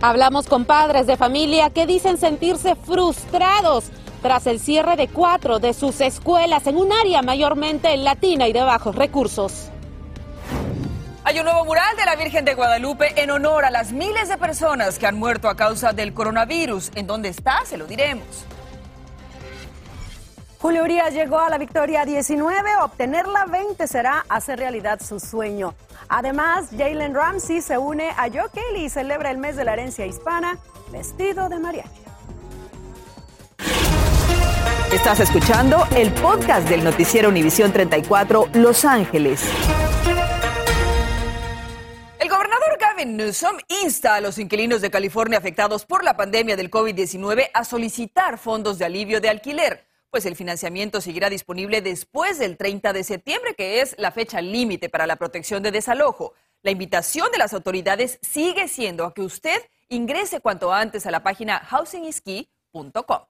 Hablamos 0.00 0.46
con 0.46 0.64
padres 0.64 1.08
de 1.08 1.16
familia 1.16 1.70
que 1.70 1.86
dicen 1.86 2.16
sentirse 2.16 2.76
frustrados 2.76 3.90
tras 4.22 4.46
el 4.46 4.60
cierre 4.60 4.96
de 4.96 5.08
cuatro 5.08 5.58
de 5.58 5.74
sus 5.74 6.00
escuelas 6.00 6.66
en 6.68 6.76
un 6.76 6.92
área 6.92 7.22
mayormente 7.22 7.96
latina 7.96 8.46
y 8.46 8.52
de 8.52 8.62
bajos 8.62 8.94
recursos. 8.94 9.70
Hay 11.30 11.38
un 11.38 11.44
nuevo 11.44 11.64
mural 11.64 11.96
de 11.96 12.04
la 12.04 12.16
Virgen 12.16 12.44
de 12.44 12.54
Guadalupe 12.54 13.22
en 13.22 13.30
honor 13.30 13.64
a 13.64 13.70
las 13.70 13.92
miles 13.92 14.28
de 14.28 14.36
personas 14.36 14.98
que 14.98 15.06
han 15.06 15.16
muerto 15.16 15.48
a 15.48 15.54
causa 15.54 15.92
del 15.92 16.12
coronavirus. 16.12 16.90
¿En 16.96 17.06
dónde 17.06 17.28
está? 17.28 17.64
Se 17.64 17.76
lo 17.76 17.86
diremos. 17.86 18.26
Julio 20.58 20.82
Urias 20.82 21.14
llegó 21.14 21.38
a 21.38 21.48
la 21.48 21.56
victoria 21.56 22.04
19, 22.04 22.78
obtenerla 22.82 23.44
20 23.44 23.86
será 23.86 24.24
hacer 24.28 24.58
realidad 24.58 24.98
su 25.00 25.20
sueño. 25.20 25.72
Además, 26.08 26.66
Jalen 26.76 27.14
Ramsey 27.14 27.60
se 27.60 27.78
une 27.78 28.10
a 28.10 28.28
Joe 28.28 28.50
Kelly 28.52 28.86
y 28.86 28.90
celebra 28.90 29.30
el 29.30 29.38
mes 29.38 29.54
de 29.54 29.62
la 29.62 29.74
herencia 29.74 30.06
hispana 30.06 30.58
vestido 30.90 31.48
de 31.48 31.60
mariachi. 31.60 32.02
Estás 34.92 35.20
escuchando 35.20 35.86
el 35.94 36.10
podcast 36.10 36.68
del 36.68 36.82
noticiero 36.82 37.28
Univisión 37.28 37.72
34 37.72 38.48
Los 38.54 38.84
Ángeles. 38.84 39.48
Gavin 43.00 43.18
insta 43.82 44.16
a 44.16 44.20
los 44.20 44.38
inquilinos 44.38 44.82
de 44.82 44.90
California 44.90 45.38
afectados 45.38 45.86
por 45.86 46.04
la 46.04 46.16
pandemia 46.18 46.56
del 46.56 46.70
COVID-19 46.70 47.50
a 47.54 47.64
solicitar 47.64 48.36
fondos 48.36 48.78
de 48.78 48.84
alivio 48.84 49.20
de 49.20 49.30
alquiler 49.30 49.86
pues 50.10 50.26
el 50.26 50.36
financiamiento 50.36 51.00
seguirá 51.00 51.30
disponible 51.30 51.80
después 51.82 52.40
del 52.40 52.56
30 52.56 52.92
de 52.92 53.04
septiembre, 53.04 53.54
que 53.54 53.80
es 53.80 53.94
la 53.96 54.10
fecha 54.10 54.40
límite 54.40 54.88
para 54.88 55.06
la 55.06 55.14
protección 55.14 55.62
de 55.62 55.70
desalojo. 55.70 56.34
La 56.62 56.72
invitación 56.72 57.30
de 57.30 57.38
las 57.38 57.54
autoridades 57.54 58.18
sigue 58.20 58.66
siendo 58.66 59.04
a 59.04 59.14
que 59.14 59.22
usted 59.22 59.62
ingrese 59.88 60.40
cuanto 60.40 60.72
antes 60.72 61.06
a 61.06 61.12
la 61.12 61.22
página 61.22 61.60
housingisky.com. 61.60 63.20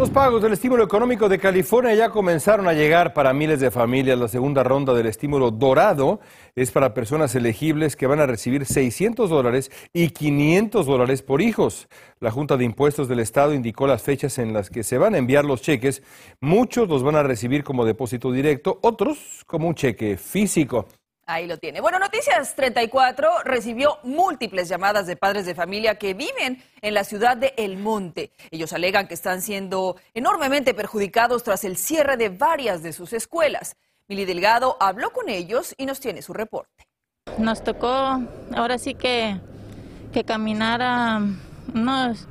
Los 0.00 0.08
pagos 0.08 0.40
del 0.40 0.54
estímulo 0.54 0.82
económico 0.82 1.28
de 1.28 1.38
California 1.38 1.94
ya 1.94 2.08
comenzaron 2.08 2.66
a 2.66 2.72
llegar 2.72 3.12
para 3.12 3.34
miles 3.34 3.60
de 3.60 3.70
familias. 3.70 4.18
La 4.18 4.28
segunda 4.28 4.62
ronda 4.62 4.94
del 4.94 5.04
estímulo 5.04 5.50
dorado 5.50 6.20
es 6.56 6.70
para 6.70 6.94
personas 6.94 7.34
elegibles 7.34 7.96
que 7.96 8.06
van 8.06 8.18
a 8.18 8.24
recibir 8.24 8.64
600 8.64 9.28
dólares 9.28 9.70
y 9.92 10.08
500 10.08 10.86
dólares 10.86 11.20
por 11.20 11.42
hijos. 11.42 11.86
La 12.18 12.30
Junta 12.30 12.56
de 12.56 12.64
Impuestos 12.64 13.08
del 13.08 13.20
Estado 13.20 13.52
indicó 13.52 13.86
las 13.86 14.00
fechas 14.00 14.38
en 14.38 14.54
las 14.54 14.70
que 14.70 14.84
se 14.84 14.96
van 14.96 15.14
a 15.14 15.18
enviar 15.18 15.44
los 15.44 15.60
cheques. 15.60 16.02
Muchos 16.40 16.88
los 16.88 17.02
van 17.02 17.16
a 17.16 17.22
recibir 17.22 17.62
como 17.62 17.84
depósito 17.84 18.32
directo, 18.32 18.78
otros 18.80 19.44
como 19.46 19.68
un 19.68 19.74
cheque 19.74 20.16
físico. 20.16 20.86
Ahí 21.30 21.46
lo 21.46 21.58
tiene. 21.58 21.80
Bueno, 21.80 22.00
Noticias 22.00 22.56
34 22.56 23.44
recibió 23.44 24.00
múltiples 24.02 24.68
llamadas 24.68 25.06
de 25.06 25.14
padres 25.14 25.46
de 25.46 25.54
familia 25.54 25.94
que 25.94 26.12
viven 26.12 26.60
en 26.82 26.92
la 26.92 27.04
ciudad 27.04 27.36
de 27.36 27.54
El 27.56 27.76
Monte. 27.76 28.32
Ellos 28.50 28.72
alegan 28.72 29.06
que 29.06 29.14
están 29.14 29.40
siendo 29.40 29.94
enormemente 30.12 30.74
perjudicados 30.74 31.44
tras 31.44 31.62
el 31.62 31.76
cierre 31.76 32.16
de 32.16 32.30
varias 32.30 32.82
de 32.82 32.92
sus 32.92 33.12
escuelas. 33.12 33.76
Mili 34.08 34.24
Delgado 34.24 34.76
habló 34.80 35.12
con 35.12 35.28
ellos 35.28 35.72
y 35.78 35.86
nos 35.86 36.00
tiene 36.00 36.20
su 36.20 36.32
reporte. 36.32 36.88
Nos 37.38 37.62
tocó 37.62 38.20
ahora 38.56 38.78
sí 38.78 38.96
que, 38.96 39.36
que 40.12 40.24
caminar 40.24 40.82
a 40.82 41.20
unos 41.72 42.26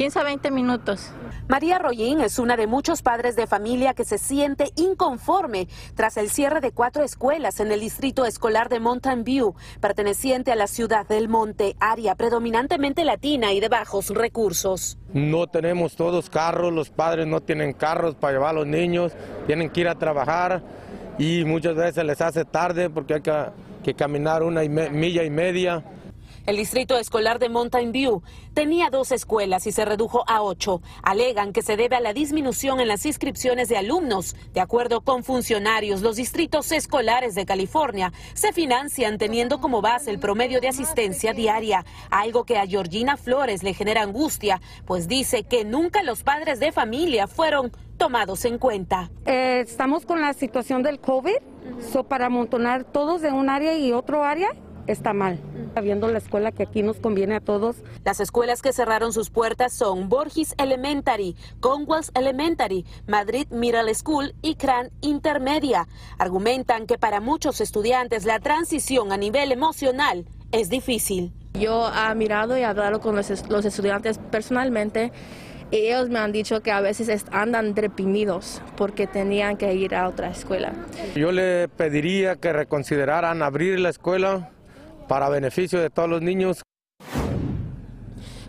15 0.00 0.18
a 0.18 0.22
20 0.24 0.50
minutos. 0.50 1.12
María 1.46 1.78
Rollín 1.78 2.22
es 2.22 2.38
una 2.38 2.56
de 2.56 2.66
muchos 2.66 3.02
padres 3.02 3.36
de 3.36 3.46
familia 3.46 3.92
que 3.92 4.06
se 4.06 4.16
siente 4.16 4.72
inconforme 4.76 5.68
tras 5.94 6.16
el 6.16 6.30
cierre 6.30 6.62
de 6.62 6.72
cuatro 6.72 7.04
escuelas 7.04 7.60
en 7.60 7.70
el 7.70 7.80
distrito 7.80 8.24
escolar 8.24 8.70
de 8.70 8.80
Mountain 8.80 9.24
View, 9.24 9.54
perteneciente 9.78 10.52
a 10.52 10.56
la 10.56 10.68
ciudad 10.68 11.06
del 11.06 11.28
Monte, 11.28 11.76
área 11.80 12.14
predominantemente 12.14 13.04
latina 13.04 13.52
y 13.52 13.60
de 13.60 13.68
bajos 13.68 14.08
recursos. 14.08 14.96
No 15.12 15.48
tenemos 15.48 15.96
todos 15.96 16.30
carros, 16.30 16.72
los 16.72 16.88
padres 16.88 17.26
no 17.26 17.42
tienen 17.42 17.74
carros 17.74 18.14
para 18.14 18.32
llevar 18.32 18.50
a 18.52 18.60
los 18.60 18.66
niños, 18.66 19.12
tienen 19.46 19.68
que 19.68 19.82
ir 19.82 19.88
a 19.88 19.96
trabajar 19.96 20.62
y 21.18 21.44
muchas 21.44 21.74
veces 21.74 22.06
les 22.06 22.22
hace 22.22 22.46
tarde 22.46 22.88
porque 22.88 23.16
hay 23.16 23.20
que, 23.20 23.92
caminar 23.92 24.44
una 24.44 24.62
milla 24.62 25.24
y 25.24 25.30
media. 25.30 25.84
El 26.46 26.56
distrito 26.56 26.96
escolar 26.96 27.38
de 27.38 27.50
Mountain 27.50 27.92
View 27.92 28.22
tenía 28.54 28.88
dos 28.88 29.12
escuelas 29.12 29.66
y 29.66 29.72
se 29.72 29.84
redujo 29.84 30.24
a 30.26 30.42
ocho. 30.42 30.80
Alegan 31.02 31.52
que 31.52 31.62
se 31.62 31.76
debe 31.76 31.96
a 31.96 32.00
la 32.00 32.14
disminución 32.14 32.80
en 32.80 32.88
las 32.88 33.04
inscripciones 33.04 33.68
de 33.68 33.76
alumnos. 33.76 34.34
De 34.54 34.60
acuerdo 34.60 35.02
con 35.02 35.22
funcionarios, 35.22 36.00
los 36.00 36.16
distritos 36.16 36.72
escolares 36.72 37.34
de 37.34 37.44
California 37.44 38.12
se 38.34 38.52
financian 38.52 39.18
teniendo 39.18 39.60
como 39.60 39.82
base 39.82 40.10
el 40.10 40.18
promedio 40.18 40.60
de 40.60 40.68
asistencia 40.68 41.34
diaria, 41.34 41.84
algo 42.10 42.44
que 42.44 42.56
a 42.56 42.66
Georgina 42.66 43.16
Flores 43.16 43.62
le 43.62 43.74
genera 43.74 44.02
angustia, 44.02 44.60
pues 44.86 45.08
dice 45.08 45.44
que 45.44 45.64
nunca 45.64 46.02
los 46.02 46.22
padres 46.22 46.58
de 46.58 46.72
familia 46.72 47.26
fueron 47.26 47.70
tomados 47.98 48.46
en 48.46 48.58
cuenta. 48.58 49.10
Eh, 49.26 49.60
estamos 49.60 50.06
con 50.06 50.22
la 50.22 50.32
situación 50.32 50.82
del 50.82 51.00
COVID, 51.00 51.36
so 51.92 52.04
para 52.04 52.26
amontonar 52.26 52.84
todos 52.84 53.20
de 53.20 53.30
un 53.30 53.50
área 53.50 53.76
y 53.76 53.92
otro 53.92 54.24
área 54.24 54.50
está 54.92 55.12
mal. 55.12 55.38
Viendo 55.82 56.08
la 56.08 56.18
escuela 56.18 56.52
que 56.52 56.64
aquí 56.64 56.82
nos 56.82 56.98
conviene 56.98 57.36
a 57.36 57.40
todos. 57.40 57.76
Las 58.04 58.20
escuelas 58.20 58.60
que 58.60 58.72
cerraron 58.72 59.12
sus 59.12 59.30
puertas 59.30 59.72
son 59.72 60.08
Borges 60.08 60.54
Elementary, 60.58 61.36
Conwells 61.60 62.10
Elementary, 62.14 62.84
Madrid 63.06 63.46
Middle 63.50 63.94
School 63.94 64.34
y 64.42 64.56
Cran 64.56 64.90
Intermedia. 65.00 65.86
Argumentan 66.18 66.86
que 66.86 66.98
para 66.98 67.20
muchos 67.20 67.60
estudiantes 67.60 68.24
la 68.24 68.40
transición 68.40 69.12
a 69.12 69.16
nivel 69.16 69.52
emocional 69.52 70.26
es 70.52 70.68
difícil. 70.68 71.32
Yo 71.54 71.90
he 71.90 72.14
mirado 72.14 72.58
y 72.58 72.62
hablado 72.62 73.00
con 73.00 73.16
los, 73.16 73.48
los 73.48 73.64
estudiantes 73.64 74.18
personalmente 74.18 75.12
y 75.70 75.76
ellos 75.76 76.08
me 76.08 76.18
han 76.18 76.32
dicho 76.32 76.62
que 76.62 76.72
a 76.72 76.80
veces 76.80 77.24
andan 77.30 77.74
deprimidos 77.74 78.60
porque 78.76 79.06
tenían 79.06 79.56
que 79.56 79.72
ir 79.74 79.94
a 79.94 80.08
otra 80.08 80.30
escuela. 80.30 80.72
Yo 81.14 81.30
le 81.30 81.68
pediría 81.68 82.36
que 82.36 82.52
reconsideraran 82.52 83.42
abrir 83.42 83.78
la 83.78 83.90
escuela 83.90 84.50
para 85.10 85.28
beneficio 85.28 85.80
de 85.80 85.90
todos 85.90 86.08
los 86.08 86.22
niños. 86.22 86.62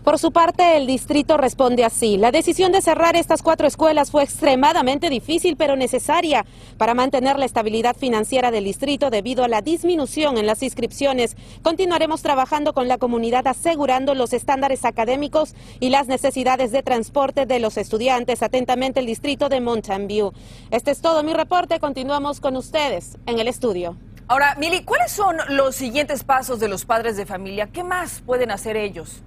Por 0.04 0.18
su 0.20 0.30
parte, 0.30 0.76
el 0.76 0.86
distrito 0.86 1.36
responde 1.36 1.84
así. 1.84 2.16
La 2.16 2.30
decisión 2.30 2.70
de 2.70 2.80
cerrar 2.80 3.16
estas 3.16 3.42
cuatro 3.42 3.66
escuelas 3.66 4.12
fue 4.12 4.22
extremadamente 4.22 5.10
difícil, 5.10 5.56
pero 5.56 5.74
necesaria 5.74 6.46
para 6.78 6.94
mantener 6.94 7.36
la 7.36 7.46
estabilidad 7.46 7.96
financiera 7.96 8.52
del 8.52 8.62
distrito 8.62 9.10
debido 9.10 9.42
a 9.42 9.48
la 9.48 9.60
disminución 9.60 10.38
en 10.38 10.46
las 10.46 10.62
inscripciones. 10.62 11.36
Continuaremos 11.62 12.22
trabajando 12.22 12.74
con 12.74 12.86
la 12.86 12.98
comunidad 12.98 13.48
asegurando 13.48 14.14
los 14.14 14.32
estándares 14.32 14.84
académicos 14.84 15.56
y 15.80 15.90
las 15.90 16.06
necesidades 16.06 16.70
de 16.70 16.84
transporte 16.84 17.44
de 17.44 17.58
los 17.58 17.76
estudiantes. 17.76 18.40
Atentamente, 18.40 19.00
el 19.00 19.06
distrito 19.06 19.48
de 19.48 19.60
Mountain 19.60 20.06
View. 20.06 20.32
Este 20.70 20.92
es 20.92 21.00
todo 21.00 21.24
mi 21.24 21.32
reporte. 21.32 21.80
Continuamos 21.80 22.38
con 22.40 22.56
ustedes 22.56 23.18
en 23.26 23.40
el 23.40 23.48
estudio. 23.48 23.96
Ahora, 24.32 24.54
Mili, 24.58 24.82
¿cuáles 24.82 25.12
son 25.12 25.36
los 25.50 25.76
siguientes 25.76 26.24
pasos 26.24 26.58
de 26.58 26.66
los 26.66 26.86
padres 26.86 27.18
de 27.18 27.26
familia? 27.26 27.66
¿Qué 27.66 27.84
más 27.84 28.22
pueden 28.24 28.50
hacer 28.50 28.78
ellos? 28.78 29.22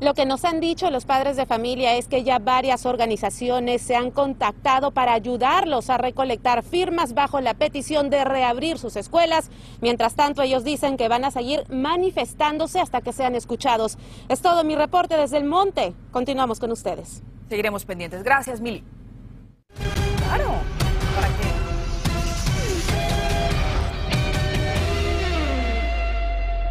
Lo 0.00 0.12
que 0.12 0.26
nos 0.26 0.44
han 0.44 0.60
dicho 0.60 0.90
los 0.90 1.06
padres 1.06 1.38
de 1.38 1.46
familia 1.46 1.94
es 1.94 2.08
que 2.08 2.24
ya 2.24 2.38
varias 2.40 2.84
organizaciones 2.84 3.80
se 3.80 3.96
han 3.96 4.10
contactado 4.10 4.90
para 4.90 5.14
ayudarlos 5.14 5.88
a 5.88 5.96
recolectar 5.96 6.62
firmas 6.62 7.14
bajo 7.14 7.40
la 7.40 7.54
petición 7.54 8.10
de 8.10 8.22
reabrir 8.22 8.76
sus 8.76 8.96
escuelas. 8.96 9.48
Mientras 9.80 10.14
tanto, 10.14 10.42
ellos 10.42 10.62
dicen 10.62 10.98
que 10.98 11.08
van 11.08 11.24
a 11.24 11.30
seguir 11.30 11.64
manifestándose 11.70 12.80
hasta 12.80 13.00
que 13.00 13.14
sean 13.14 13.34
escuchados. 13.34 13.96
Es 14.28 14.42
todo 14.42 14.62
mi 14.62 14.76
reporte 14.76 15.16
desde 15.16 15.38
el 15.38 15.44
monte. 15.44 15.94
Continuamos 16.10 16.60
con 16.60 16.70
ustedes. 16.70 17.22
Seguiremos 17.48 17.86
pendientes. 17.86 18.22
Gracias, 18.22 18.60
Mili. 18.60 18.84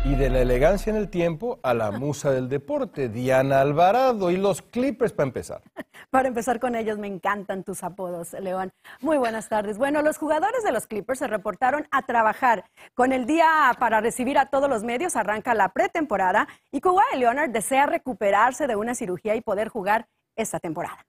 Y 0.05 0.15
de 0.15 0.29
la 0.29 0.41
elegancia 0.41 0.89
en 0.89 0.97
el 0.97 1.09
tiempo 1.09 1.61
a 1.63 1.73
la 1.73 1.91
musa 1.91 2.29
del 2.29 2.49
deporte, 2.49 3.07
Diana 3.07 3.61
Alvarado 3.61 4.31
y 4.31 4.37
los 4.37 4.61
Clippers 4.61 5.13
para 5.13 5.27
empezar. 5.27 5.61
Para 6.09 6.27
empezar 6.27 6.59
con 6.59 6.75
ellos, 6.75 6.99
me 6.99 7.07
encantan 7.07 7.63
tus 7.63 7.83
apodos, 7.83 8.33
León. 8.33 8.71
Muy 8.99 9.17
buenas 9.17 9.47
tardes. 9.49 9.77
Bueno, 9.77 10.01
los 10.01 10.17
jugadores 10.17 10.63
de 10.63 10.71
los 10.71 10.85
Clippers 10.85 11.19
se 11.19 11.27
reportaron 11.27 11.87
a 11.89 12.01
trabajar. 12.03 12.65
Con 12.93 13.13
el 13.13 13.25
día 13.25 13.71
para 13.79 14.01
recibir 14.01 14.37
a 14.37 14.47
todos 14.47 14.69
los 14.69 14.83
medios 14.83 15.15
arranca 15.15 15.55
la 15.55 15.69
pretemporada 15.69 16.47
y 16.71 16.81
Kawhi 16.81 17.17
Leonard 17.17 17.51
desea 17.51 17.85
recuperarse 17.85 18.67
de 18.67 18.75
una 18.75 18.93
cirugía 18.93 19.35
y 19.35 19.41
poder 19.41 19.69
jugar 19.69 20.07
esta 20.35 20.59
temporada. 20.59 20.99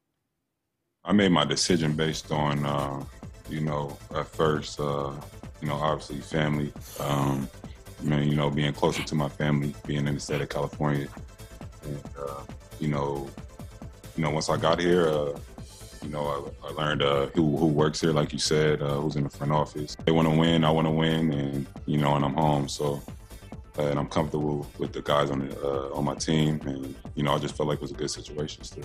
I 1.04 1.12
made 1.12 1.30
my 1.30 1.44
decision 1.44 1.94
based 1.96 2.30
on, 2.30 2.64
uh, 2.64 3.04
you 3.50 3.60
know, 3.60 3.98
at 4.16 4.26
first, 4.26 4.80
uh, 4.80 5.10
you 5.60 5.68
know, 5.68 5.76
obviously 5.76 6.20
family. 6.20 6.72
Um, 6.98 7.46
you 8.04 8.36
know, 8.36 8.50
being 8.50 8.72
closer 8.72 9.02
to 9.02 9.14
my 9.14 9.28
family, 9.28 9.74
being 9.86 10.06
in 10.06 10.14
the 10.14 10.20
state 10.20 10.40
of 10.40 10.48
California, 10.48 11.08
and 11.84 12.00
uh, 12.18 12.40
you 12.80 12.88
know, 12.88 13.28
you 14.16 14.22
know, 14.22 14.30
once 14.30 14.48
I 14.48 14.56
got 14.56 14.78
here, 14.78 15.08
uh, 15.08 15.38
you 16.02 16.10
know, 16.10 16.52
I, 16.62 16.68
I 16.68 16.70
learned 16.72 17.02
uh, 17.02 17.26
who 17.34 17.56
who 17.56 17.66
works 17.66 18.00
here, 18.00 18.12
like 18.12 18.32
you 18.32 18.38
said, 18.38 18.82
uh, 18.82 19.00
who's 19.00 19.16
in 19.16 19.24
the 19.24 19.30
front 19.30 19.52
office. 19.52 19.96
They 20.04 20.12
want 20.12 20.28
to 20.28 20.36
win, 20.36 20.64
I 20.64 20.70
want 20.70 20.86
to 20.86 20.90
win, 20.90 21.32
and 21.32 21.66
you 21.86 21.98
know, 21.98 22.14
and 22.14 22.24
I'm 22.24 22.34
home, 22.34 22.68
so. 22.68 23.02
And 23.76 23.98
I'm 23.98 24.06
comfortable 24.06 24.70
with 24.78 24.92
the 24.92 25.02
guys 25.02 25.32
on 25.32 25.48
the, 25.48 25.60
uh, 25.60 25.96
on 25.96 26.04
my 26.04 26.14
team, 26.14 26.60
and 26.64 26.94
you 27.16 27.24
know, 27.24 27.32
I 27.32 27.40
just 27.40 27.56
felt 27.56 27.68
like 27.68 27.78
it 27.78 27.82
was 27.82 27.90
a 27.90 27.94
good 27.94 28.08
situation 28.08 28.62
still. 28.62 28.84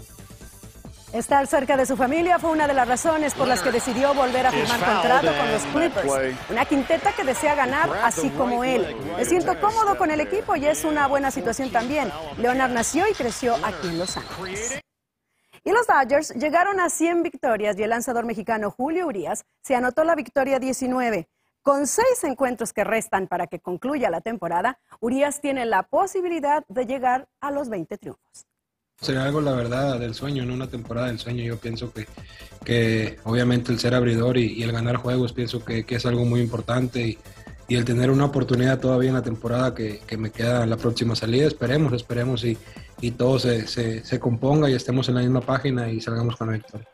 Estar 1.13 1.47
cerca 1.47 1.75
de 1.75 1.87
su 1.87 1.97
familia 1.97 2.37
fue 2.37 2.51
una 2.51 2.67
de 2.67 2.75
las 2.75 2.87
razones 2.87 3.33
por 3.33 3.47
las 3.47 3.63
que 3.63 3.71
decidió 3.71 4.13
volver 4.13 4.45
a 4.45 4.51
firmar 4.51 4.79
contrato 4.79 5.27
con 5.35 5.51
los 5.51 5.63
Clippers. 5.63 6.37
Una 6.51 6.65
quinteta 6.65 7.13
que 7.13 7.23
desea 7.23 7.55
ganar 7.55 7.89
así 8.03 8.29
como 8.29 8.63
él. 8.63 8.95
Me 9.17 9.25
siento 9.25 9.59
cómodo 9.59 9.97
con 9.97 10.11
el 10.11 10.19
equipo 10.19 10.55
y 10.55 10.67
es 10.67 10.85
una 10.85 11.07
buena 11.07 11.31
situación 11.31 11.71
también. 11.71 12.11
Leonard 12.37 12.71
nació 12.71 13.09
y 13.09 13.13
creció 13.13 13.55
aquí 13.63 13.87
en 13.87 13.97
Los 13.97 14.17
Ángeles. 14.17 14.79
Y 15.63 15.71
los 15.71 15.87
Dodgers 15.87 16.29
llegaron 16.35 16.79
a 16.79 16.91
100 16.91 17.23
victorias 17.23 17.75
y 17.79 17.83
el 17.83 17.89
lanzador 17.89 18.25
mexicano 18.25 18.69
Julio 18.69 19.07
Urias 19.07 19.45
se 19.61 19.75
anotó 19.75 20.03
la 20.03 20.13
victoria 20.13 20.59
19. 20.59 21.27
Con 21.63 21.87
seis 21.87 22.23
encuentros 22.23 22.71
que 22.71 22.83
restan 22.83 23.27
para 23.27 23.47
que 23.47 23.59
concluya 23.59 24.11
la 24.11 24.21
temporada, 24.21 24.77
Urias 24.99 25.41
tiene 25.41 25.65
la 25.65 25.83
posibilidad 25.83 26.63
de 26.67 26.85
llegar 26.85 27.27
a 27.41 27.49
los 27.49 27.67
20 27.69 27.97
triunfos. 27.97 28.45
Sería 29.01 29.23
algo, 29.23 29.39
la 29.39 29.53
verdad, 29.53 29.97
del 29.97 30.13
sueño, 30.13 30.43
en 30.43 30.51
una 30.51 30.67
temporada 30.67 31.07
del 31.07 31.19
sueño. 31.19 31.43
Yo 31.43 31.57
pienso 31.57 31.93
que, 31.93 32.05
que 32.65 33.17
obviamente 33.23 33.71
el 33.71 33.79
ser 33.79 33.95
abridor 33.95 34.37
y, 34.37 34.61
el 34.61 34.71
ganar 34.71 34.97
juegos, 34.97 35.31
pienso 35.31 35.63
que, 35.63 35.85
es 35.87 36.05
algo 36.05 36.25
muy 36.25 36.41
importante 36.41 37.01
y, 37.01 37.17
el 37.75 37.85
tener 37.85 38.09
una 38.09 38.25
oportunidad 38.25 38.79
todavía 38.79 39.09
en 39.09 39.15
la 39.15 39.21
temporada 39.21 39.75
que, 39.75 40.01
me 40.17 40.31
queda 40.31 40.63
en 40.63 40.71
la 40.71 40.77
próxima 40.77 41.15
salida, 41.15 41.47
esperemos, 41.47 41.93
esperemos 41.93 42.43
y, 42.43 42.57
y 42.99 43.11
todo 43.11 43.37
se, 43.39 43.67
se, 43.67 44.03
se 44.03 44.19
componga 44.19 44.69
y 44.69 44.73
estemos 44.73 45.07
en 45.07 45.15
la 45.15 45.21
misma 45.21 45.41
página 45.41 45.89
y 45.89 46.01
salgamos 46.01 46.35
con 46.35 46.47
la 46.47 46.53
victoria. 46.53 46.87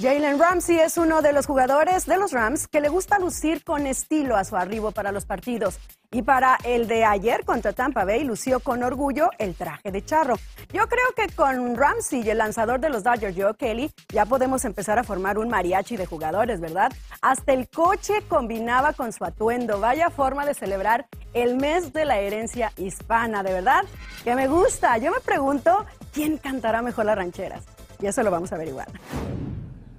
Jalen 0.00 0.38
Ramsey 0.38 0.80
es 0.80 0.96
uno 0.96 1.20
de 1.20 1.34
los 1.34 1.44
jugadores 1.44 2.06
de 2.06 2.16
los 2.16 2.32
Rams 2.32 2.66
que 2.66 2.80
le 2.80 2.88
gusta 2.88 3.18
lucir 3.18 3.62
con 3.62 3.86
estilo 3.86 4.36
a 4.36 4.44
su 4.44 4.56
arribo 4.56 4.90
para 4.90 5.12
los 5.12 5.26
partidos. 5.26 5.78
Y 6.12 6.20
para 6.20 6.58
el 6.64 6.88
de 6.88 7.06
ayer 7.06 7.44
contra 7.46 7.72
Tampa 7.72 8.04
Bay 8.04 8.22
lució 8.22 8.60
con 8.60 8.82
orgullo 8.82 9.30
el 9.38 9.54
traje 9.54 9.90
de 9.90 10.04
charro. 10.04 10.36
Yo 10.70 10.86
creo 10.86 11.06
que 11.16 11.34
con 11.34 11.74
Ramsey 11.74 12.20
y 12.20 12.28
el 12.28 12.38
lanzador 12.38 12.80
de 12.80 12.90
los 12.90 13.02
Dodgers, 13.02 13.34
Joe 13.34 13.54
Kelly, 13.54 13.90
ya 14.10 14.26
podemos 14.26 14.66
empezar 14.66 14.98
a 14.98 15.04
formar 15.04 15.38
un 15.38 15.48
mariachi 15.48 15.96
de 15.96 16.04
jugadores, 16.04 16.60
¿verdad? 16.60 16.92
Hasta 17.22 17.54
el 17.54 17.66
coche 17.66 18.22
combinaba 18.28 18.92
con 18.92 19.14
su 19.14 19.24
atuendo. 19.24 19.80
Vaya 19.80 20.10
forma 20.10 20.44
de 20.44 20.52
celebrar 20.52 21.06
el 21.32 21.56
mes 21.56 21.94
de 21.94 22.04
la 22.04 22.18
herencia 22.18 22.72
hispana, 22.76 23.42
¿de 23.42 23.54
verdad? 23.54 23.84
Que 24.22 24.34
me 24.34 24.48
gusta. 24.48 24.98
Yo 24.98 25.12
me 25.12 25.20
pregunto, 25.20 25.86
¿quién 26.12 26.36
cantará 26.36 26.82
mejor 26.82 27.06
las 27.06 27.16
rancheras? 27.16 27.64
Y 28.00 28.06
eso 28.06 28.22
lo 28.22 28.30
vamos 28.30 28.52
a 28.52 28.56
averiguar. 28.56 28.88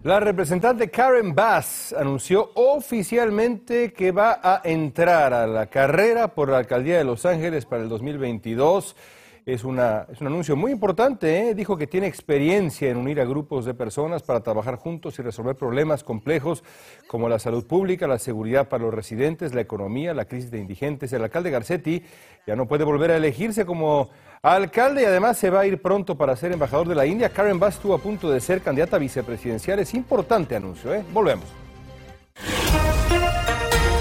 La 0.03 0.19
representante 0.19 0.89
Karen 0.89 1.33
Bass 1.33 1.95
anunció 1.98 2.51
oficialmente 2.55 3.93
que 3.93 4.12
va 4.12 4.41
a 4.43 4.60
entrar 4.65 5.33
a 5.33 5.48
la 5.48 5.67
carrera 5.67 6.27
por 6.27 6.50
la 6.50 6.57
alcaldía 6.57 6.98
de 6.98 7.05
Los 7.05 7.25
Ángeles 7.25 7.65
para 7.65 7.83
el 7.83 7.88
2022. 7.88 8.98
Es, 9.46 9.66
una, 9.66 10.08
es 10.10 10.22
un 10.22 10.28
anuncio 10.28 10.56
muy 10.56 10.72
importante. 10.72 11.50
¿eh? 11.50 11.56
Dijo 11.56 11.78
que 11.78 11.86
tiene 11.86 12.08
experiencia 12.08 12.90
en 12.90 12.98
unir 12.98 13.20
a 13.20 13.26
grupos 13.26 13.66
de 13.66 13.74
personas 13.74 14.24
para 14.24 14.42
trabajar 14.42 14.78
juntos 14.78 15.20
y 15.20 15.22
resolver 15.22 15.56
problemas 15.56 16.03
complejos 16.03 16.64
como 17.08 17.27
la 17.27 17.40
salud 17.40 17.66
pública, 17.66 18.08
la 18.08 18.20
seguridad 18.20 18.70
para 18.70 18.84
los 18.84 18.94
residentes, 18.94 19.53
la 19.53 19.62
economía, 19.62 20.14
la 20.14 20.25
crisis 20.25 20.50
de 20.50 20.60
indigentes. 20.60 21.12
El 21.12 21.24
alcalde 21.24 21.51
Garcetti 21.51 22.03
ya 22.48 22.56
no 22.56 22.68
puede 22.68 22.86
volver 22.86 23.12
a 23.12 23.18
elegirse 23.18 23.66
como 23.66 24.10
Alcalde 24.42 25.03
y 25.03 25.06
además 25.06 25.38
se 25.38 25.50
va 25.50 25.62
a 25.62 25.66
ir 25.66 25.82
pronto 25.82 26.18
para 26.18 26.36
ser 26.36 26.51
embajador 26.51 26.88
de 26.88 26.96
la 26.96 27.06
India. 27.06 27.29
Karen 27.29 27.60
Bass 27.60 27.75
estuvo 27.75 27.94
a 27.94 27.98
punto 27.98 28.29
de 28.29 28.42
ser 28.42 28.62
candidata 28.62 28.98
vicepresidencial. 28.98 29.79
Es 29.79 29.94
importante 29.94 30.56
anuncio, 30.56 30.94
¿eh? 30.94 31.03
Volvemos. 31.14 31.46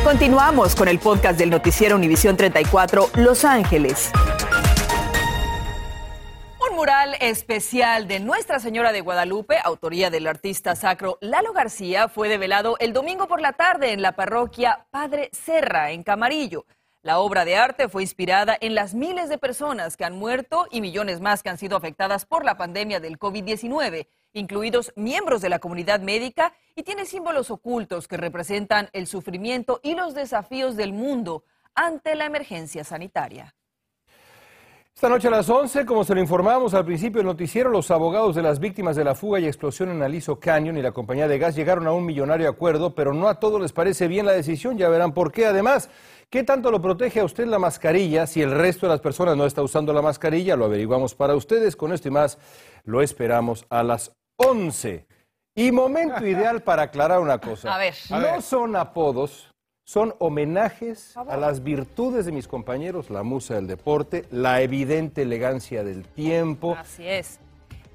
Continuamos 0.05 0.75
con 0.75 0.89
el 0.89 0.99
podcast 0.99 1.39
del 1.39 1.51
noticiero 1.51 1.95
Univisión 1.95 2.37
34 2.37 3.11
Los 3.15 3.45
Ángeles. 3.45 4.11
Mural 6.73 7.17
especial 7.21 8.09
de 8.09 8.19
Nuestra 8.19 8.59
Señora 8.59 8.93
de 8.93 9.03
Guadalupe, 9.03 9.59
autoría 9.63 10.09
del 10.09 10.27
artista 10.27 10.75
sacro 10.75 11.19
Lalo 11.21 11.53
García, 11.53 12.09
fue 12.09 12.31
develado 12.31 12.77
el 12.79 12.95
domingo 12.95 13.29
por 13.29 13.43
la 13.43 13.53
tarde 13.53 13.93
en 13.93 14.01
la 14.01 14.13
parroquia 14.13 14.87
Padre 14.91 15.29
Serra, 15.33 15.91
en 15.91 16.03
Camarillo. 16.03 16.65
La 17.03 17.19
obra 17.19 17.45
de 17.45 17.57
arte 17.57 17.91
fue 17.91 18.03
inspirada 18.03 18.57
en 18.59 18.75
las 18.75 18.95
miles 18.95 19.29
de 19.29 19.37
personas 19.37 19.99
que 19.99 20.07
han 20.07 20.17
muerto 20.17 20.67
y 20.71 20.81
millones 20.81 21.21
más 21.21 21.43
que 21.43 21.51
han 21.51 21.59
sido 21.59 21.77
afectadas 21.77 22.25
por 22.25 22.43
la 22.43 22.57
pandemia 22.57 23.01
del 23.01 23.19
COVID-19, 23.19 24.09
incluidos 24.33 24.95
miembros 24.97 25.43
de 25.43 25.51
la 25.51 25.59
comunidad 25.59 26.01
médica, 26.01 26.55
y 26.75 26.85
tiene 26.85 27.05
símbolos 27.05 27.51
ocultos 27.51 28.09
que 28.09 28.17
representan 28.17 28.89
el 28.95 29.07
sufrimiento 29.07 29.79
y 29.83 29.95
los 29.95 30.15
desafíos 30.15 30.77
del 30.77 30.95
mundo 30.95 31.45
ante 31.75 32.15
la 32.15 32.25
emergencia 32.25 32.83
sanitaria. 32.83 33.55
Esta 34.95 35.09
noche 35.09 35.29
a 35.29 35.33
las 35.33 35.49
11, 35.49 35.85
como 35.85 36.05
se 36.05 36.15
lo 36.15 36.21
informamos 36.21 36.75
al 36.75 36.85
principio 36.85 37.19
del 37.19 37.27
noticiero, 37.27 37.71
los 37.71 37.91
abogados 37.91 38.37
de 38.37 38.43
las 38.43 38.61
víctimas 38.61 38.95
de 38.95 39.05
la 39.05 39.15
fuga 39.15 39.41
y 39.41 39.47
explosión 39.47 39.91
en 39.91 40.03
Aliso 40.03 40.39
Canyon 40.39 40.77
y 40.77 40.83
la 40.83 40.93
compañía 40.93 41.27
de 41.27 41.39
gas 41.39 41.57
llegaron 41.57 41.87
a 41.89 41.93
un 41.93 42.07
millonario 42.07 42.49
acuerdo, 42.49 42.95
pero 42.95 43.13
no 43.13 43.29
a 43.29 43.41
todos 43.41 43.61
les 43.61 43.73
parece 43.73 44.07
bien 44.07 44.27
la 44.27 44.33
decisión, 44.33 44.79
ya 44.79 44.89
verán 44.89 45.13
por 45.13 45.33
qué. 45.33 45.47
Además, 45.47 45.91
¿Qué 46.33 46.45
tanto 46.45 46.71
lo 46.71 46.81
protege 46.81 47.21
a 47.21 47.27
usted 47.27 47.45
la 47.45 47.59
mascarilla 47.59 48.27
si 48.27 48.41
el 48.41 48.53
resto 48.53 48.87
de 48.87 48.93
las 48.93 49.03
personas 49.03 49.37
no 49.37 49.45
está 49.45 49.61
usando 49.61 49.93
la 49.93 50.01
mascarilla? 50.01 50.57
Lo 50.57 50.65
averiguamos 50.65 51.15
para 51.15 51.35
ustedes. 51.35 51.77
Con 51.77 51.93
esto 51.93 52.09
y 52.09 52.11
más 52.11 52.39
lo 52.85 53.03
esperamos 53.03 53.67
a 53.69 53.83
las 53.83 54.17
11. 54.37 55.07
Y 55.55 55.71
momento 55.73 56.27
ideal 56.27 56.63
para 56.63 56.85
aclarar 56.85 57.21
una 57.21 57.37
cosa. 57.37 57.75
A 57.75 57.77
ver. 57.77 57.95
No 58.09 58.41
son 58.41 58.77
apodos, 58.77 59.52
son 59.85 60.15
homenajes 60.19 61.17
a 61.17 61.37
las 61.37 61.63
virtudes 61.63 62.25
de 62.25 62.33
mis 62.33 62.49
compañeros, 62.49 63.11
la 63.11 63.23
musa 63.23 63.55
del 63.55 63.67
deporte, 63.67 64.25
la 64.31 64.61
evidente 64.63 65.23
elegancia 65.23 65.83
del 65.83 66.05
tiempo. 66.05 66.77
Así 66.79 67.07
es. 67.07 67.41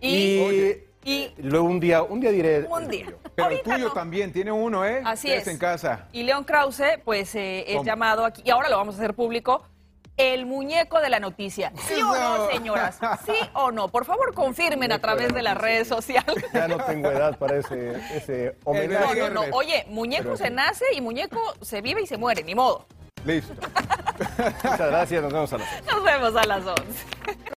Y, 0.02 0.84
y 1.04 1.32
luego 1.38 1.66
un 1.66 1.80
día, 1.80 2.04
un 2.04 2.20
día 2.20 2.32
diré. 2.32 2.66
Un 2.66 2.88
día. 2.88 3.08
Pero 3.36 3.50
el 3.50 3.62
tuyo 3.62 3.92
también, 3.92 4.32
tiene 4.34 4.52
uno, 4.52 4.86
¿eh? 4.86 5.02
Así 5.06 5.32
es. 5.32 5.48
en 5.48 5.58
casa. 5.58 6.08
Y 6.12 6.24
León 6.24 6.44
Krause, 6.44 7.00
pues 7.06 7.34
eh, 7.36 7.64
es 7.68 7.84
llamado 7.84 8.26
aquí, 8.26 8.42
y 8.46 8.50
ahora 8.50 8.70
lo 8.70 8.78
vamos 8.78 8.96
a 8.96 8.98
hacer 8.98 9.14
público, 9.14 9.64
el 10.18 10.46
muñeco 10.46 11.00
de 11.00 11.10
la 11.10 11.20
noticia. 11.20 11.72
¿Sí 11.88 12.02
o 12.02 12.16
no, 12.16 12.50
señoras? 12.50 13.00
¿Sí 13.26 13.34
o 13.54 13.72
no? 13.72 13.88
Por 13.88 14.06
favor, 14.06 14.34
confirmen 14.34 14.92
a 14.92 15.00
través 15.00 15.34
de 15.34 15.44
las 15.44 15.58
redes 15.58 15.88
sociales. 15.88 16.44
Ya 16.54 16.68
no 16.68 16.78
tengo 16.78 17.12
edad 17.12 17.38
para 17.38 17.58
ese, 17.58 17.96
ese 18.16 18.56
homenaje. 18.64 19.20
No, 19.20 19.30
no, 19.30 19.46
no. 19.46 19.56
Oye, 19.56 19.86
muñeco 19.90 20.36
se 20.36 20.50
nace 20.50 20.86
y 20.94 21.02
muñeco 21.02 21.40
se 21.62 21.82
vive 21.82 22.02
y 22.02 22.08
se 22.08 22.18
muere, 22.18 22.44
ni 22.44 22.56
modo. 22.56 22.88
Listo. 23.26 23.54
Muchas 24.64 24.80
gracias, 24.80 25.22
nos 25.22 25.34
vemos 25.34 25.54
a 25.54 25.58
las 25.58 25.74
11. 25.74 25.92
Nos 25.92 26.04
vemos 26.04 26.36
a 26.36 26.46
las 26.46 26.66
11. 26.66 27.57